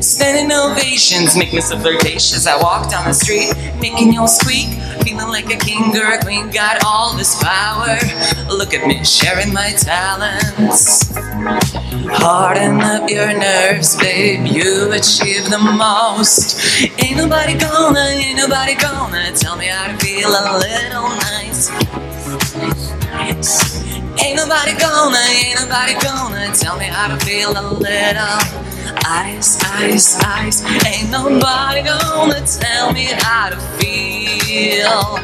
Standing 0.00 0.52
ovations 0.52 1.36
make 1.36 1.52
me 1.52 1.60
so 1.60 1.76
flirtatious. 1.78 2.46
I 2.46 2.56
walk 2.62 2.88
down 2.90 3.04
the 3.04 3.12
street, 3.12 3.52
making 3.80 4.12
you 4.12 4.28
squeak. 4.28 4.68
Feeling 5.02 5.28
like 5.28 5.46
a 5.52 5.56
king 5.56 5.96
or 5.96 6.12
a 6.12 6.20
queen, 6.20 6.50
got 6.50 6.84
all 6.84 7.16
this 7.16 7.40
power. 7.42 7.98
Look 8.48 8.74
at 8.74 8.86
me 8.86 9.04
sharing 9.04 9.52
my 9.52 9.72
talents. 9.72 11.14
Harden 12.10 12.80
up 12.80 13.10
your 13.10 13.36
nerves, 13.36 13.96
babe. 13.96 14.46
You 14.46 14.92
achieve 14.92 15.50
the 15.50 15.58
most. 15.58 16.60
Ain't 17.02 17.16
nobody 17.16 17.58
gonna, 17.58 17.98
ain't 17.98 18.36
nobody 18.36 18.74
gonna 18.76 19.32
tell 19.32 19.56
me 19.56 19.66
how 19.66 19.88
to 19.92 19.96
feel 20.04 20.28
a 20.28 20.58
little 20.58 21.08
nice. 21.32 21.70
Ain't 24.20 24.36
nobody 24.36 24.76
gonna, 24.78 25.16
ain't 25.30 25.60
nobody 25.60 25.94
gonna 26.00 26.52
tell 26.54 26.76
me 26.76 26.86
how 26.86 27.08
to 27.08 27.24
feel 27.24 27.50
a 27.50 27.64
little 27.72 28.38
ice, 29.06 29.62
ice, 29.64 30.18
ice. 30.24 30.64
Ain't 30.86 31.10
nobody 31.10 31.82
gonna 31.82 32.44
tell 32.46 32.92
me 32.92 33.06
how 33.18 33.50
to 33.50 33.56
feel. 33.78 35.18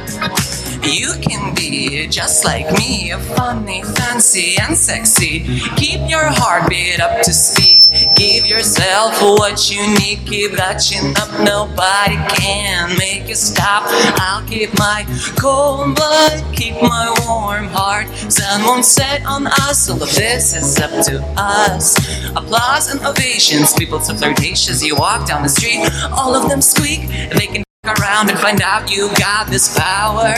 You 0.83 1.15
can 1.21 1.55
be 1.55 2.07
just 2.07 2.45
like 2.45 2.71
me, 2.79 3.13
funny, 3.35 3.83
fancy, 3.83 4.57
and 4.61 4.77
sexy. 4.77 5.41
Keep 5.77 6.09
your 6.09 6.27
heartbeat 6.27 7.01
up 7.01 7.23
to 7.23 7.33
speed. 7.33 7.74
Give 8.17 8.47
yourself 8.47 9.21
what 9.21 9.71
you 9.71 9.87
need. 9.99 10.27
Keep 10.27 10.53
that 10.53 10.79
chin 10.79 11.15
up. 11.17 11.31
Nobody 11.45 12.17
can 12.35 12.97
make 12.97 13.29
you 13.29 13.35
stop. 13.35 13.83
I'll 14.21 14.47
keep 14.49 14.77
my 14.79 15.05
cold 15.39 15.95
blood, 15.95 16.45
keep 16.55 16.75
my 16.81 17.15
warm 17.27 17.67
heart. 17.67 18.09
Sun 18.33 18.63
won't 18.63 18.85
set 18.85 19.25
on 19.27 19.47
us. 19.47 19.91
All 19.91 20.03
of 20.03 20.15
this 20.15 20.55
is 20.57 20.79
up 20.79 20.91
to 21.07 21.23
us. 21.37 21.97
Applause 22.31 22.91
and 22.91 23.05
ovations. 23.05 23.75
People 23.75 24.01
so 24.01 24.15
flirtatious. 24.15 24.83
You 24.83 24.97
walk 24.97 25.27
down 25.27 25.43
the 25.43 25.49
street, 25.49 25.89
all 26.13 26.35
of 26.35 26.49
them 26.49 26.63
squeak. 26.63 27.09
They 27.09 27.47
can 27.47 27.65
around 27.87 28.31
and 28.31 28.39
find 28.39 28.63
out 28.63 28.91
you 28.91 29.09
got 29.19 29.47
this 29.49 29.77
power. 29.79 30.35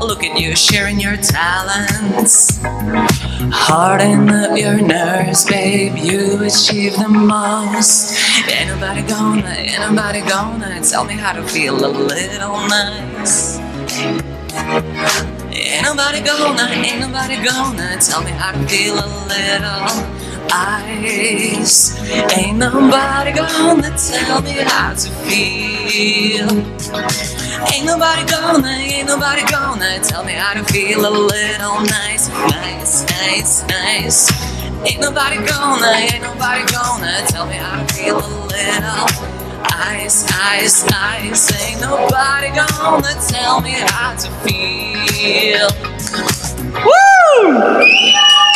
Look 0.00 0.24
at 0.24 0.38
you 0.38 0.56
sharing 0.56 0.98
your 0.98 1.16
talents. 1.16 2.60
Harden 3.52 4.28
up 4.30 4.56
your 4.58 4.80
nerves, 4.80 5.44
babe. 5.46 5.96
You 5.96 6.42
achieve 6.42 6.96
the 6.96 7.08
most. 7.08 8.16
Ain't 8.48 8.68
nobody 8.68 9.02
gonna, 9.02 9.48
ain't 9.48 9.80
nobody 9.80 10.20
gonna 10.20 10.80
tell 10.82 11.04
me 11.04 11.14
how 11.14 11.32
to 11.32 11.42
feel 11.46 11.74
a 11.74 11.88
little 11.88 12.56
nice. 12.68 13.58
Ain't 15.52 15.82
nobody 15.82 16.20
gonna, 16.22 16.62
ain't 16.72 17.00
nobody 17.00 17.36
gonna 17.44 17.98
tell 18.00 18.22
me 18.22 18.30
how 18.30 18.52
to 18.52 18.68
feel 18.68 18.94
a 18.94 19.08
little 19.28 20.15
ice. 20.52 21.98
Ain't 22.36 22.58
nobody 22.58 23.32
gonna 23.32 23.90
tell 23.96 24.42
me 24.42 24.52
how 24.52 24.94
to 24.94 25.10
feel. 25.26 26.50
Ain't 27.72 27.86
nobody 27.86 28.24
gonna, 28.30 28.68
ain't 28.68 29.08
nobody 29.08 29.42
gonna 29.50 29.98
tell 30.02 30.24
me 30.24 30.32
how 30.32 30.54
to 30.54 30.64
feel 30.72 31.00
a 31.00 31.10
little 31.10 31.80
nice, 31.82 32.28
nice, 32.28 33.04
nice, 33.10 33.66
nice. 33.68 34.30
Ain't 34.84 35.00
nobody 35.00 35.36
gonna, 35.36 35.86
ain't 35.86 36.22
nobody 36.22 36.64
gonna 36.72 37.22
tell 37.28 37.46
me 37.46 37.54
how 37.54 37.84
to 37.84 37.94
feel 37.94 38.18
a 38.18 38.30
little 38.46 39.06
ice, 39.72 40.26
ice, 40.32 40.86
ice. 40.92 41.50
Ain't 41.62 41.80
nobody 41.80 42.48
gonna 42.48 43.14
tell 43.28 43.60
me 43.60 43.72
how 43.72 44.14
to 44.16 44.30
feel. 44.44 45.68
Woo! 46.84 48.55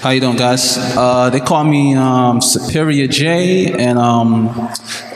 How 0.00 0.08
you 0.08 0.20
doing, 0.22 0.38
guys? 0.38 0.78
Uh, 0.78 1.28
they 1.28 1.40
call 1.40 1.62
me 1.62 1.94
um, 1.94 2.40
Superior 2.40 3.06
Jay, 3.06 3.70
and 3.70 3.98
um, 3.98 4.46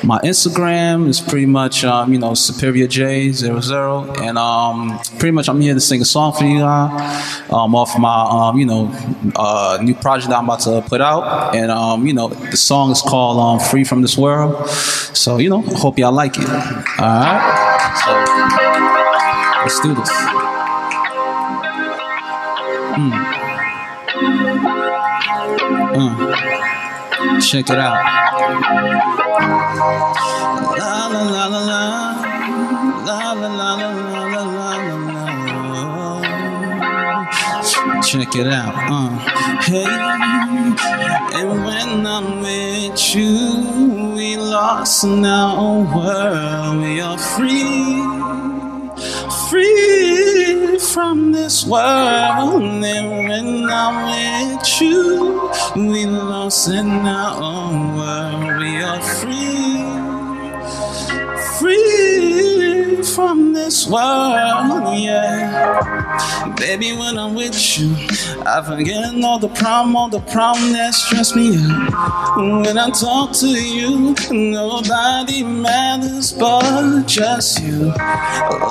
my 0.04 0.20
Instagram 0.20 1.08
is 1.08 1.22
pretty 1.22 1.46
much 1.46 1.84
um, 1.84 2.12
you 2.12 2.18
know 2.18 2.34
Superior 2.34 2.86
J 2.86 3.32
00 3.32 4.12
and 4.20 4.36
um, 4.36 4.98
pretty 5.18 5.30
much 5.30 5.48
I'm 5.48 5.58
here 5.62 5.72
to 5.72 5.80
sing 5.80 6.02
a 6.02 6.04
song 6.04 6.34
for 6.34 6.44
you 6.44 6.58
guys 6.58 7.50
um, 7.50 7.74
off 7.74 7.98
my 7.98 8.26
um, 8.28 8.58
you 8.58 8.66
know 8.66 8.92
uh, 9.36 9.78
new 9.80 9.94
project 9.94 10.30
I'm 10.30 10.44
about 10.44 10.60
to 10.60 10.82
put 10.86 11.00
out, 11.00 11.54
and 11.54 12.06
you 12.06 12.12
know 12.12 12.28
the 12.28 12.58
song 12.58 12.90
is 12.90 13.00
called 13.00 13.62
"Free 13.62 13.84
from 13.84 14.02
This 14.02 14.18
World." 14.18 14.68
So 14.68 15.38
you 15.38 15.48
know, 15.48 15.62
hope 15.62 15.98
y'all 15.98 16.12
like 16.12 16.36
it. 16.36 16.46
All 16.46 17.06
right, 17.06 18.02
so 18.04 18.12
let's 19.62 19.80
do 19.80 19.94
this. 19.94 20.33
Uh, 25.96 27.38
check 27.40 27.70
it 27.70 27.78
out. 27.78 28.02
La 30.76 31.06
la 31.06 31.22
la 31.22 31.46
la 31.46 31.60
la. 31.70 31.82
La 33.06 33.32
la 33.32 33.48
la 33.48 33.74
la 33.76 33.88
la 34.10 34.22
la 34.26 34.42
la. 34.42 34.64
Check 38.02 38.34
it 38.34 38.48
out. 38.48 38.74
Uh, 38.90 39.08
hey, 39.62 39.86
and 41.38 41.64
when 41.64 42.04
I'm 42.04 42.40
with 42.40 43.14
you, 43.14 44.14
we 44.16 44.36
lost 44.36 45.04
in 45.04 45.24
our 45.24 45.84
world. 45.94 46.82
We 46.82 47.00
are 47.00 47.18
free 47.18 48.02
free 49.48 50.78
from 50.78 51.30
this 51.32 51.64
world. 51.64 52.62
And 52.62 53.28
when 53.28 53.70
I'm 53.70 53.96
with 54.10 54.80
you, 54.80 55.33
we 55.76 56.06
lost 56.06 56.68
in 56.68 56.88
our 56.88 57.42
own 57.42 57.96
world. 57.96 58.58
We 58.58 58.80
are 58.80 59.00
free, 59.00 59.43
from 63.04 63.52
this 63.52 63.86
world. 63.86 64.98
Yeah, 64.98 66.54
baby, 66.56 66.92
when 66.92 67.18
I'm 67.18 67.34
with 67.34 67.78
you, 67.78 67.94
I 68.46 68.62
forget 68.62 69.14
all 69.24 69.38
the 69.38 69.48
problem, 69.48 69.96
all 69.96 70.08
the 70.08 70.20
problem 70.20 70.72
that 70.72 70.94
stress 70.94 71.34
me 71.34 71.56
out. 71.56 72.36
When 72.36 72.78
I 72.78 72.90
talk 72.90 73.32
to 73.34 73.46
you, 73.48 74.14
nobody 74.30 75.42
matters 75.42 76.32
but 76.32 77.06
just 77.06 77.60
you. 77.62 77.92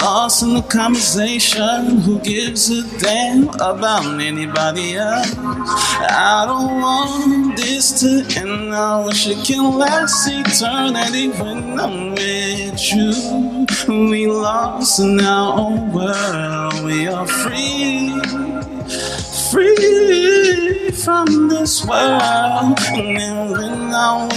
Lost 0.01 0.43
in 0.43 0.53
the 0.55 0.61
conversation, 0.61 1.99
who 1.99 2.19
gives 2.19 2.69
a 2.69 2.83
damn 2.99 3.49
about 3.49 4.19
anybody 4.21 4.95
else? 4.95 5.33
I 5.37 6.43
don't 6.45 6.81
want 6.81 7.57
this 7.57 7.99
to 8.01 8.25
end. 8.39 8.73
I 8.73 9.05
wish 9.05 9.27
it 9.27 9.45
can 9.45 9.77
last 9.77 10.27
eternity 10.27 11.29
when 11.29 11.79
I'm 11.79 12.11
with 12.11 12.93
you. 12.93 13.65
We 13.87 14.22
lost 14.27 14.99
in 14.99 15.19
our 15.21 15.53
oh, 15.57 15.65
own 15.65 15.91
world. 15.91 16.83
We 16.83 17.07
are 17.07 17.27
free 17.27 18.19
free 19.53 20.89
from 20.91 21.47
this 21.47 21.85
world. 21.85 22.79
And 22.93 23.51
when 23.51 23.93
I'm 23.93 24.29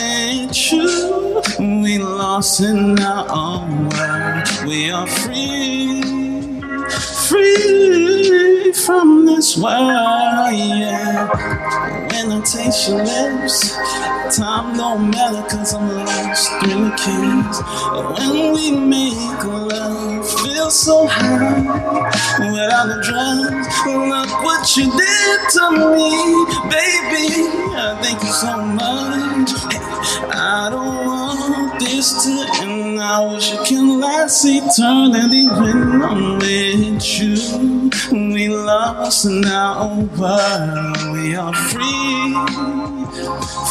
you, 0.53 1.43
we 1.59 1.99
lost 1.99 2.61
in 2.61 2.99
our 3.01 3.26
own 3.30 3.89
world. 3.89 4.49
We 4.66 4.91
are 4.91 5.07
free, 5.07 6.03
free 6.91 8.72
from 8.72 9.26
this 9.26 9.57
world. 9.57 10.53
Yeah. 10.53 11.28
When 12.12 12.32
I 12.32 12.41
taste 12.45 12.89
your 12.89 13.03
lips, 13.03 13.72
time 14.37 14.76
don't 14.76 15.11
matter 15.11 15.43
cause 15.49 15.74
I'm 15.74 15.89
lost 15.89 16.51
through 16.61 16.84
the 16.84 16.91
kiss. 16.97 17.61
When 18.18 18.53
we 18.53 18.70
make 18.72 19.45
love, 19.45 20.28
feel 20.41 20.70
so 20.70 21.07
high 21.07 21.62
without 22.51 22.91
a 22.91 23.01
dress. 23.03 23.87
Look 23.87 24.43
what 24.45 24.76
you 24.76 24.91
did 24.91 25.41
to 25.57 25.70
me, 25.72 26.11
baby. 26.70 27.26
I 27.78 27.99
thank 28.03 28.22
you 28.22 28.32
so 28.32 28.57
much. 28.62 29.51
I 30.32 30.68
don't 30.70 31.16
this 31.79 32.24
to 32.24 32.47
end. 32.62 33.01
I 33.01 33.33
wish 33.33 33.53
it 33.53 33.66
can 33.66 34.01
last 34.01 34.45
eternity 34.45 35.47
when 35.47 36.03
I'm 36.03 36.39
with 36.39 37.05
you. 37.18 37.91
We 38.11 38.49
lost 38.49 39.24
in 39.24 39.45
our 39.45 39.95
world. 40.18 40.97
We 41.12 41.35
are 41.37 41.55
free, 41.55 42.35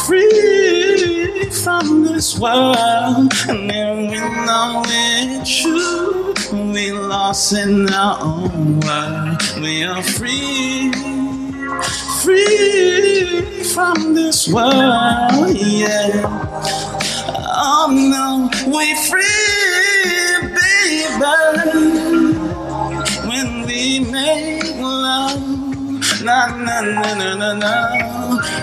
free 0.06 1.50
from 1.50 2.04
this 2.04 2.38
world. 2.38 3.32
And 3.48 3.70
then 3.70 4.08
when 4.10 4.48
I'm 4.48 4.82
with 4.82 5.48
you, 5.64 6.34
we 6.72 6.92
lost 6.92 7.52
in 7.52 7.92
our 7.92 8.20
own 8.20 8.80
world. 8.80 9.42
We 9.60 9.84
are 9.84 10.02
free, 10.02 10.92
free 12.22 13.64
from 13.74 14.14
this 14.14 14.48
world. 14.48 15.56
Yeah. 15.56 17.05
Oh 17.58 17.88
no, 17.90 18.50
we 18.70 18.94
free, 19.08 19.22
baby. 20.56 22.36
when 23.26 23.66
we 23.66 24.00
make 24.00 24.64
love. 24.76 25.40
Na 26.22 26.46
na 26.48 26.80
na 26.82 27.14
na 27.14 27.34
na 27.36 27.52
na. 27.54 27.72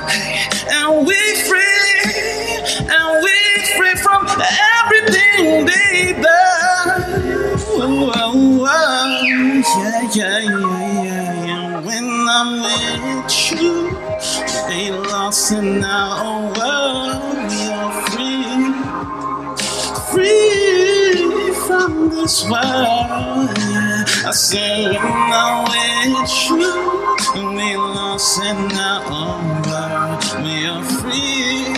Hey, 0.07 0.45
and 0.69 1.07
we 1.07 1.17
free, 1.47 2.85
and 2.85 3.23
we 3.23 3.37
free 3.77 3.95
from 4.05 4.27
everything, 4.77 5.65
baby. 5.65 6.25
Ooh, 7.77 8.11
ooh, 8.13 8.65
ooh. 8.65 9.63
Yeah, 9.77 10.09
yeah, 10.13 10.39
yeah, 10.39 11.03
yeah, 11.03 11.45
yeah. 11.45 11.79
When 11.81 12.05
I'm 12.29 12.61
with 12.63 13.61
you, 13.61 13.97
ain't 14.69 15.07
lost 15.09 15.51
in 15.53 15.83
our 15.83 16.53
world. 16.57 17.42
Free 20.13 21.53
from 21.67 22.09
this 22.09 22.43
world. 22.43 23.49
I 24.25 24.31
said, 24.31 24.93
when 24.93 25.01
I'm 25.01 25.63
with 25.65 26.49
you, 26.49 27.49
we 27.49 27.75
lost 27.75 28.39
in 28.43 28.71
our 28.77 29.03
own 29.09 29.61
world. 29.63 30.23
We 30.43 30.67
are 30.67 30.83
free, 30.83 31.73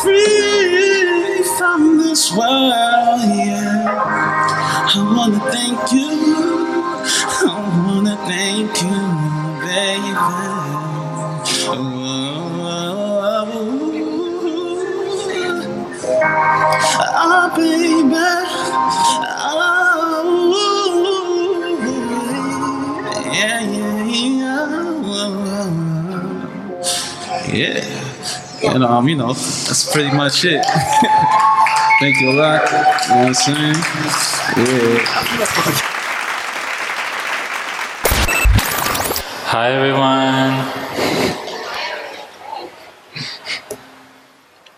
free 0.00 1.42
from 1.58 1.98
this 1.98 2.30
world. 2.30 3.20
Yeah. 3.26 4.94
I 4.94 4.96
wanna 5.16 5.40
thank 5.50 5.92
you. 5.92 6.10
I 7.42 7.44
wanna 7.86 8.16
thank 8.28 8.82
you, 8.82 9.00
baby. 9.66 10.12
Oh, 16.22 17.52
baby. 17.56 18.14
Yeah, 23.32 23.60
yeah, 23.60 24.04
yeah. 24.04 24.60
Yeah. 27.52 28.72
And, 28.74 28.84
um, 28.84 29.08
you 29.08 29.16
know, 29.16 29.32
that's 29.32 29.90
pretty 29.92 30.14
much 30.14 30.44
it. 30.44 30.62
Thank 32.00 32.20
you 32.20 32.30
a 32.30 32.32
lot. 32.32 32.70
You 32.70 32.76
know 32.76 33.16
what 33.16 33.26
I'm 33.28 33.34
saying? 33.34 33.76
Yeah. 34.56 35.00
Hi 39.52 39.72
everyone. 39.72 40.89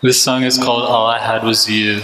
This 0.03 0.21
song 0.21 0.43
is 0.43 0.57
called 0.57 0.83
All 0.83 1.05
I 1.07 1.17
Had 1.17 1.45
Was 1.45 1.69
You. 1.69 2.01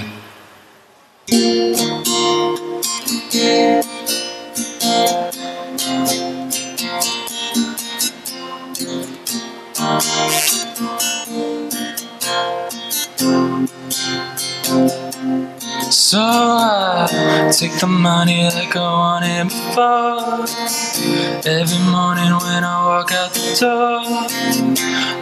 So 16.09 16.17
I 16.19 17.51
take 17.55 17.79
the 17.79 17.85
money 17.85 18.45
like 18.45 18.75
I 18.75 18.81
wanted 18.81 19.43
before. 19.49 20.47
Every 21.45 21.77
morning 21.85 22.33
when 22.33 22.63
I 22.63 22.83
walk 22.83 23.11
out 23.11 23.31
the 23.31 23.55
door, 23.59 24.01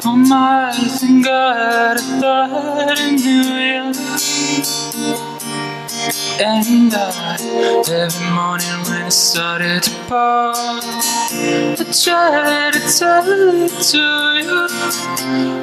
oh 0.05 0.15
my, 0.15 0.71
God 1.25 1.97
I 1.97 2.19
thought 2.21 2.99
I 2.99 3.11
knew 3.11 3.47
you. 3.67 3.91
And 6.39 6.93
I, 6.93 7.35
every 7.91 8.29
morning 8.31 8.79
when 8.88 9.07
it 9.07 9.11
started 9.11 9.83
to 9.83 9.91
pour, 10.07 10.53
I 10.55 11.83
tried 11.91 12.73
to 12.75 12.97
tell 12.97 13.27
it 13.27 13.73
to 13.91 14.05
you. 14.39 14.67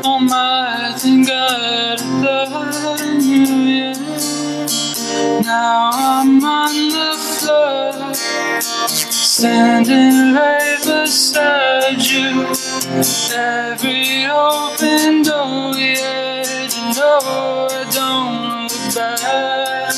Oh 0.04 0.18
my, 0.20 0.92
I 0.92 0.98
thought 2.20 3.00
I 3.00 3.14
knew 3.16 3.54
you. 3.72 4.13
Now 5.24 5.90
I'm 5.92 6.44
on 6.44 6.74
the 6.90 7.16
floor, 7.16 8.14
standing 9.10 10.34
right 10.34 10.78
beside 10.84 12.02
you. 12.04 12.46
Every 13.34 14.26
open 14.26 15.22
door, 15.22 15.74
yeah, 15.76 16.68
know 16.94 17.20
I 17.24 17.84
don't 17.90 18.70
look 18.70 18.94
back. 18.94 19.94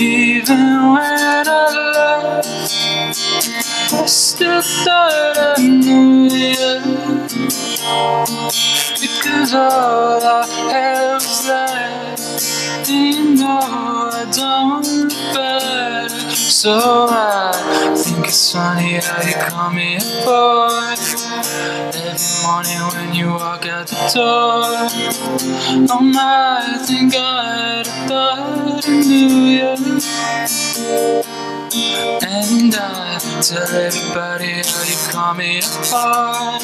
Even 0.00 0.92
when 0.92 1.48
I 1.48 1.66
left, 1.96 2.48
I 3.92 4.06
still 4.06 4.62
thought 4.62 5.36
I 5.36 5.62
knew 5.66 6.28
you. 6.30 6.80
Because 9.00 9.52
all 9.54 10.22
I 10.22 10.46
that, 10.70 11.22
you 12.88 13.34
know 13.34 13.58
I 13.62 14.30
don't 14.32 15.10
better. 15.34 16.08
So 16.34 17.06
I 17.10 17.94
think 17.96 18.26
it's 18.28 18.52
funny 18.52 18.94
how 18.94 19.22
you 19.22 19.34
call 19.34 19.70
me 19.70 19.96
a 19.96 20.00
boy. 20.24 20.94
Every 21.94 22.42
morning 22.42 22.82
when 22.94 23.14
you 23.14 23.30
walk 23.30 23.66
out 23.66 23.86
the 23.86 23.96
door, 24.14 24.88
oh 25.90 26.00
my, 26.00 26.78
thank 26.86 27.12
God 27.12 27.86
I 27.88 28.06
thought 28.06 28.88
I 28.88 28.90
knew 29.02 29.46
you. 29.58 31.25
And 31.78 32.74
I 32.74 33.18
tell 33.42 33.68
everybody 33.74 34.52
how 34.64 34.82
you 34.84 34.96
call 35.12 35.34
me 35.34 35.58
apart. 35.58 36.62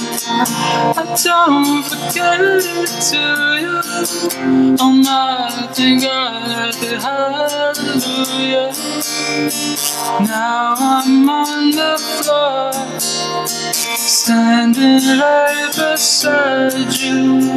I 0.97 1.05
don't 1.25 1.83
forget 1.85 2.41
it 2.41 2.89
to 3.11 3.23
you. 3.63 4.77
Oh 4.81 4.93
my, 4.93 5.69
thank 5.75 6.03
God, 6.03 6.75
hallelujah. 7.03 8.73
Now 10.21 10.75
I'm 10.79 11.29
on 11.29 11.71
the 11.73 11.99
floor, 12.23 12.73
standing 13.97 15.21
right 15.21 15.73
beside 15.77 16.95
you. 17.01 17.51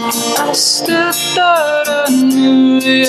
I 0.00 0.52
still 0.52 1.12
thought 1.12 1.88
I 1.88 2.08
knew 2.10 2.78
you. 2.78 3.06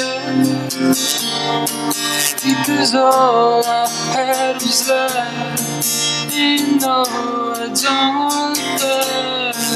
Because 2.41 2.95
all 2.95 3.63
I 3.63 3.87
had 4.13 4.55
was 4.55 4.87
that, 4.87 6.33
you 6.33 6.79
know 6.79 7.03
I 7.05 7.67
don't. 7.67 8.57
I 8.81 9.68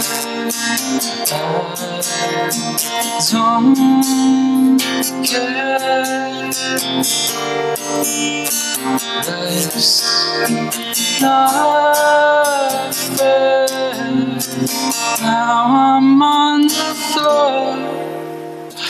don't 3.32 4.80
care. 5.26 6.52
Life's 9.28 10.02
not 11.22 12.94
fair. 12.94 13.68
Now 15.22 15.98
I'm 15.98 16.22
on 16.22 16.62
the 16.64 16.94
floor, 17.12 17.78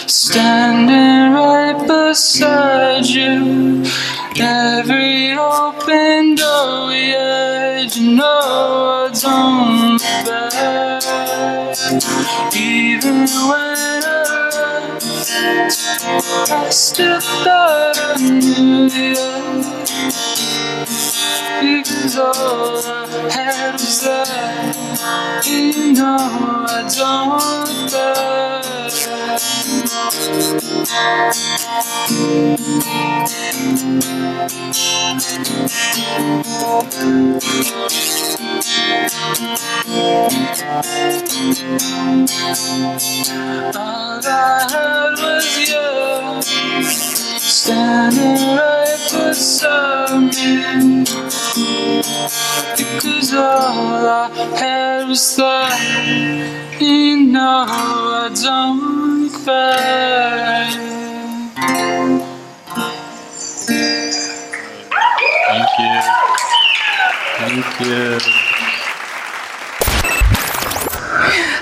standing 0.08 1.34
right 1.34 1.88
beside 1.88 3.06
you. 3.06 3.84
Every 4.40 5.34
open 5.34 6.36
door, 6.36 6.92
yeah, 6.92 7.82
you 7.82 8.16
know 8.16 9.06
I 9.06 9.12
don't 9.14 10.00
back. 10.26 11.04
Even 12.56 13.28
when 13.48 14.04
I 14.04 14.24
I 16.50 16.70
still 16.70 17.20
thought 17.20 17.98
I 17.98 18.16
knew 18.30 18.90
you. 18.90 19.16
Because 21.62 22.18
all 22.18 22.78
I 22.78 23.32
had 23.32 23.74
was 23.74 24.02
that, 24.04 25.46
you 25.46 25.94
know 25.94 26.18
I 26.68 26.88
don't 26.98 27.92
look 27.92 29.03
All 30.16 30.22
I 44.26 44.68
had 44.72 45.20
was 45.20 45.70
you, 45.70 45.84
standing 47.50 48.56
right 48.56 48.98
beside 49.12 50.34
me. 50.34 51.04
Because 52.78 53.34
all 53.34 54.08
I 54.08 54.30
had 54.58 55.08
was 55.10 55.36
that, 55.36 55.78
and 56.82 57.32
now 57.34 57.66
I 57.68 58.30
don't 58.42 59.24
look 59.24 59.46
back. 59.46 60.74
Thank 65.48 65.70
you. 65.80 66.02
Thank 67.38 67.80
you. 67.82 68.20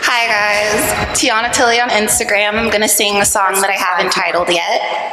Hi 0.04 0.28
guys, 0.28 0.82
Tiana 1.20 1.52
Tilly 1.52 1.80
on 1.80 1.90
Instagram. 1.90 2.54
I'm 2.54 2.70
gonna 2.70 2.88
sing 2.88 3.18
a 3.18 3.26
song 3.26 3.60
that 3.62 3.70
I 3.70 3.74
haven't 3.74 4.12
titled 4.12 4.50
yet. 4.50 5.11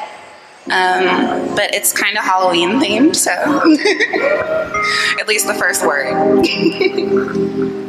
Um, 0.71 1.55
but 1.55 1.75
it's 1.75 1.93
kind 1.93 2.19
of 2.19 2.25
Halloween 2.25 2.79
themed, 2.81 3.17
so 3.17 3.31
at 5.21 5.27
least 5.27 5.47
the 5.47 5.55
first 5.55 5.87
word. 5.87 6.45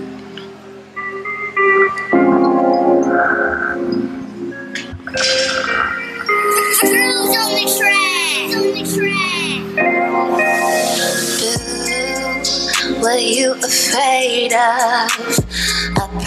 What 13.02 13.24
you 13.24 13.54
afraid 13.54 14.54
of? 14.54 15.79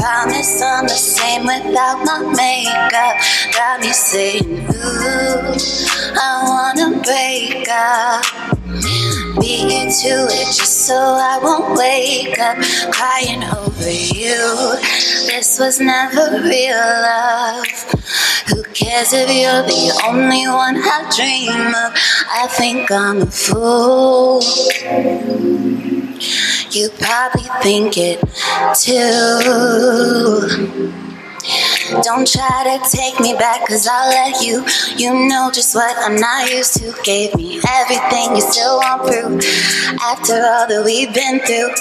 Promise 0.02 0.60
I'm 0.60 0.88
the 0.88 0.94
same 0.94 1.42
without 1.42 2.02
my 2.04 2.18
makeup. 2.34 3.22
Got 3.54 3.82
me 3.82 3.92
saying, 3.92 4.66
ooh, 4.66 5.54
I 6.18 6.42
wanna 6.42 6.98
break 7.04 7.68
up. 7.70 8.24
Beat 9.38 9.62
you 9.62 9.84
to 10.02 10.26
it 10.26 10.46
just 10.46 10.88
so 10.88 10.96
I 10.96 11.38
won't 11.40 11.78
wake 11.78 12.36
up 12.40 12.58
crying 12.90 13.44
over 13.44 13.88
you. 13.88 14.74
This 15.30 15.60
was 15.60 15.78
never 15.78 16.42
real 16.42 16.74
love. 16.74 17.64
Who 18.48 18.64
cares 18.74 19.12
if 19.12 19.30
you're 19.30 19.62
the 19.62 20.02
only 20.08 20.48
one 20.48 20.78
I 20.78 21.08
dream 21.14 21.68
of? 21.68 21.94
I 22.28 22.48
think 22.50 22.90
I'm 22.90 23.22
a 23.22 23.26
fool. 23.26 24.42
You 26.72 26.88
probably 26.98 27.42
think 27.62 27.98
it 27.98 28.18
too. 28.80 29.02
Don't 32.02 32.26
try 32.26 32.64
to 32.64 32.90
take 32.90 33.20
me 33.20 33.34
back, 33.34 33.66
cause 33.68 33.86
I'll 33.86 34.08
let 34.08 34.42
you. 34.42 34.64
You 34.96 35.28
know 35.28 35.50
just 35.52 35.74
what 35.74 35.94
I'm 35.98 36.16
not 36.16 36.50
used 36.50 36.78
to. 36.78 36.94
Gave 37.04 37.34
me 37.34 37.60
everything 37.68 38.36
you 38.36 38.40
still 38.40 38.78
want 38.78 39.02
proof. 39.02 39.44
After 40.00 40.32
all 40.32 40.66
that 40.66 40.82
we've 40.82 41.12
been 41.12 41.40
through, 41.40 41.74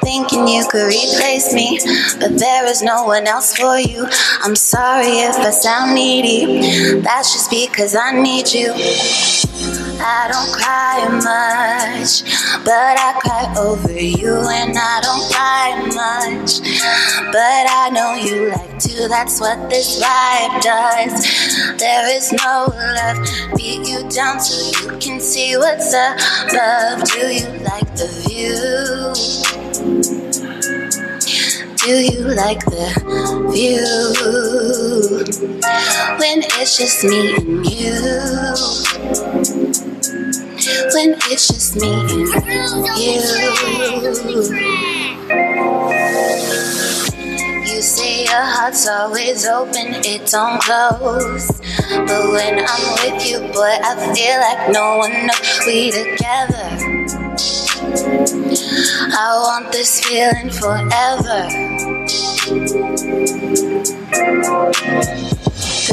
thinking 0.00 0.48
you 0.48 0.64
could 0.70 0.86
replace 0.86 1.52
me, 1.52 1.78
but 2.18 2.38
there 2.38 2.64
is 2.64 2.80
no 2.80 3.04
one 3.04 3.26
else 3.26 3.54
for 3.54 3.78
you. 3.78 4.08
I'm 4.42 4.56
sorry 4.56 5.20
if 5.20 5.36
I 5.36 5.50
sound 5.50 5.94
needy, 5.94 7.00
that's 7.00 7.34
just 7.34 7.50
because 7.50 7.94
I 7.94 8.18
need 8.18 8.50
you. 8.50 9.79
I 10.02 10.28
don't 10.32 10.50
cry 10.56 11.06
much, 11.12 12.24
but 12.64 12.96
I 12.98 13.12
cry 13.20 13.52
over 13.58 13.92
you, 13.92 14.34
and 14.34 14.74
I 14.76 15.00
don't 15.02 15.30
cry 15.30 15.76
much, 15.94 16.60
but 17.30 17.66
I 17.68 17.90
know 17.92 18.14
you 18.14 18.48
like 18.48 18.78
to. 18.78 19.08
That's 19.08 19.38
what 19.40 19.68
this 19.68 20.00
vibe 20.02 20.62
does. 20.62 21.22
There 21.78 22.08
is 22.16 22.32
no 22.32 22.66
love, 22.70 23.18
beat 23.56 23.86
you 23.86 24.08
down 24.08 24.40
so 24.40 24.56
you 24.84 24.96
can 24.98 25.20
see 25.20 25.54
what's 25.56 25.92
above. 25.92 27.04
Do 27.04 27.28
you 27.28 27.46
like 27.60 27.94
the 27.96 28.08
view? 28.26 29.12
Do 31.76 31.92
you 31.92 32.24
like 32.34 32.64
the 32.66 32.90
view 33.52 33.86
when 36.18 36.42
it's 36.42 36.76
just 36.76 37.04
me 37.04 37.34
and 37.36 37.66
you? 37.66 39.69
When 40.92 41.14
it's 41.30 41.46
just 41.46 41.76
me 41.76 41.92
and 41.92 42.10
you. 42.10 43.20
You 47.64 47.80
say 47.80 48.24
your 48.24 48.42
heart's 48.42 48.88
always 48.88 49.46
open, 49.46 49.94
it 50.04 50.26
don't 50.26 50.60
close. 50.60 51.46
But 51.90 52.32
when 52.32 52.64
I'm 52.66 53.12
with 53.12 53.24
you, 53.24 53.38
boy, 53.52 53.76
I 53.82 53.94
feel 54.14 54.40
like 54.40 54.72
no 54.72 54.98
one 54.98 55.26
knows 55.26 55.60
we 55.64 55.92
together. 55.92 56.68
I 59.12 59.38
want 59.42 59.70
this 59.70 60.00
feeling 60.00 60.50
forever. 60.50 61.48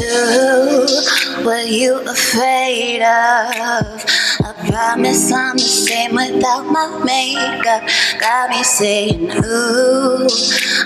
Ooh, 0.00 0.86
what 1.44 1.68
you 1.68 2.00
afraid 2.00 3.02
of? 3.02 4.17
Promise 4.78 5.32
I'm 5.32 5.56
the 5.56 5.58
same 5.58 6.14
without 6.14 6.62
my 6.70 7.02
makeup. 7.04 7.82
Got 8.20 8.50
me 8.50 8.62
saying, 8.62 9.28
ooh, 9.44 10.28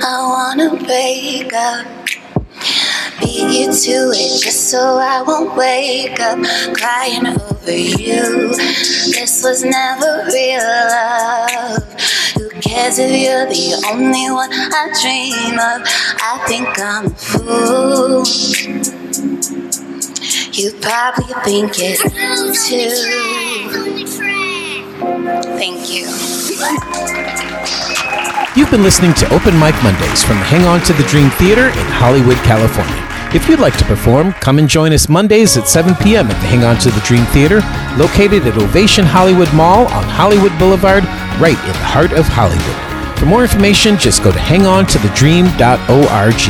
I 0.01 0.17
wanna 0.33 0.83
break 0.83 1.53
up. 1.53 1.87
Beat 3.21 3.53
you 3.53 3.67
to 3.67 4.11
it 4.17 4.43
just 4.43 4.71
so 4.71 4.97
I 4.99 5.21
won't 5.21 5.55
wake 5.59 6.19
up 6.21 6.39
crying 6.73 7.27
over 7.27 7.71
you. 7.71 8.57
This 9.13 9.43
was 9.45 9.63
never 9.63 10.25
real 10.33 10.65
love. 10.65 11.85
Who 12.39 12.49
cares 12.63 12.99
if 12.99 13.13
you're 13.13 13.45
the 13.45 13.75
only 13.93 14.31
one 14.31 14.49
I 14.55 14.89
dream 15.03 15.59
of? 15.61 15.83
I 16.17 16.43
think 16.49 16.81
I'm 16.81 17.09
a 17.09 17.11
fool. 17.11 18.25
You 20.55 20.71
probably 20.81 21.35
think 21.45 21.73
it 21.79 21.99
too. 22.69 23.82
Thank 25.63 25.95
you. 25.95 26.11
You've 28.57 28.73
been 28.73 28.83
listening 28.83 29.15
to 29.15 29.33
Open 29.33 29.57
Mic 29.61 29.81
Mondays 29.85 30.25
from 30.25 30.39
Hang 30.39 30.65
On 30.65 30.81
to 30.81 30.93
the 30.93 31.05
Dream 31.05 31.31
Theater 31.31 31.67
in 31.67 31.87
Hollywood, 31.87 32.37
California. 32.39 33.09
If 33.33 33.49
you'd 33.49 33.61
like 33.61 33.79
to 33.79 33.85
perform, 33.85 34.33
come 34.33 34.59
and 34.59 34.69
join 34.69 34.93
us 34.93 35.09
Mondays 35.09 35.57
at 35.57 35.69
7 35.69 35.95
p.m. 36.03 36.27
at 36.27 36.41
the 36.41 36.49
Hang 36.49 36.65
On 36.65 36.77
to 36.79 36.91
the 36.91 37.01
Dream 37.03 37.25
Theater, 37.27 37.61
located 37.97 38.45
at 38.45 38.61
Ovation 38.61 39.07
Hollywood 39.07 39.55
Mall 39.55 39.87
on 39.87 40.03
Hollywood 40.03 40.59
Boulevard, 40.59 41.05
right 41.39 41.61
in 41.61 41.69
the 41.69 41.87
heart 41.87 42.13
of 42.13 42.27
Hollywood. 42.27 42.77
For 43.17 43.27
more 43.27 43.45
information, 43.45 43.97
just 43.97 44.25
go 44.25 44.33
to 44.33 44.39
hangontothedream.org. 44.39 46.43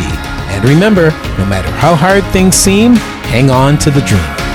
And 0.54 0.64
remember, 0.64 1.10
no 1.36 1.44
matter 1.44 1.70
how 1.72 1.94
hard 1.94 2.24
things 2.32 2.56
seem, 2.56 2.94
hang 3.28 3.50
on 3.50 3.76
to 3.80 3.90
the 3.90 4.00
dream. 4.00 4.51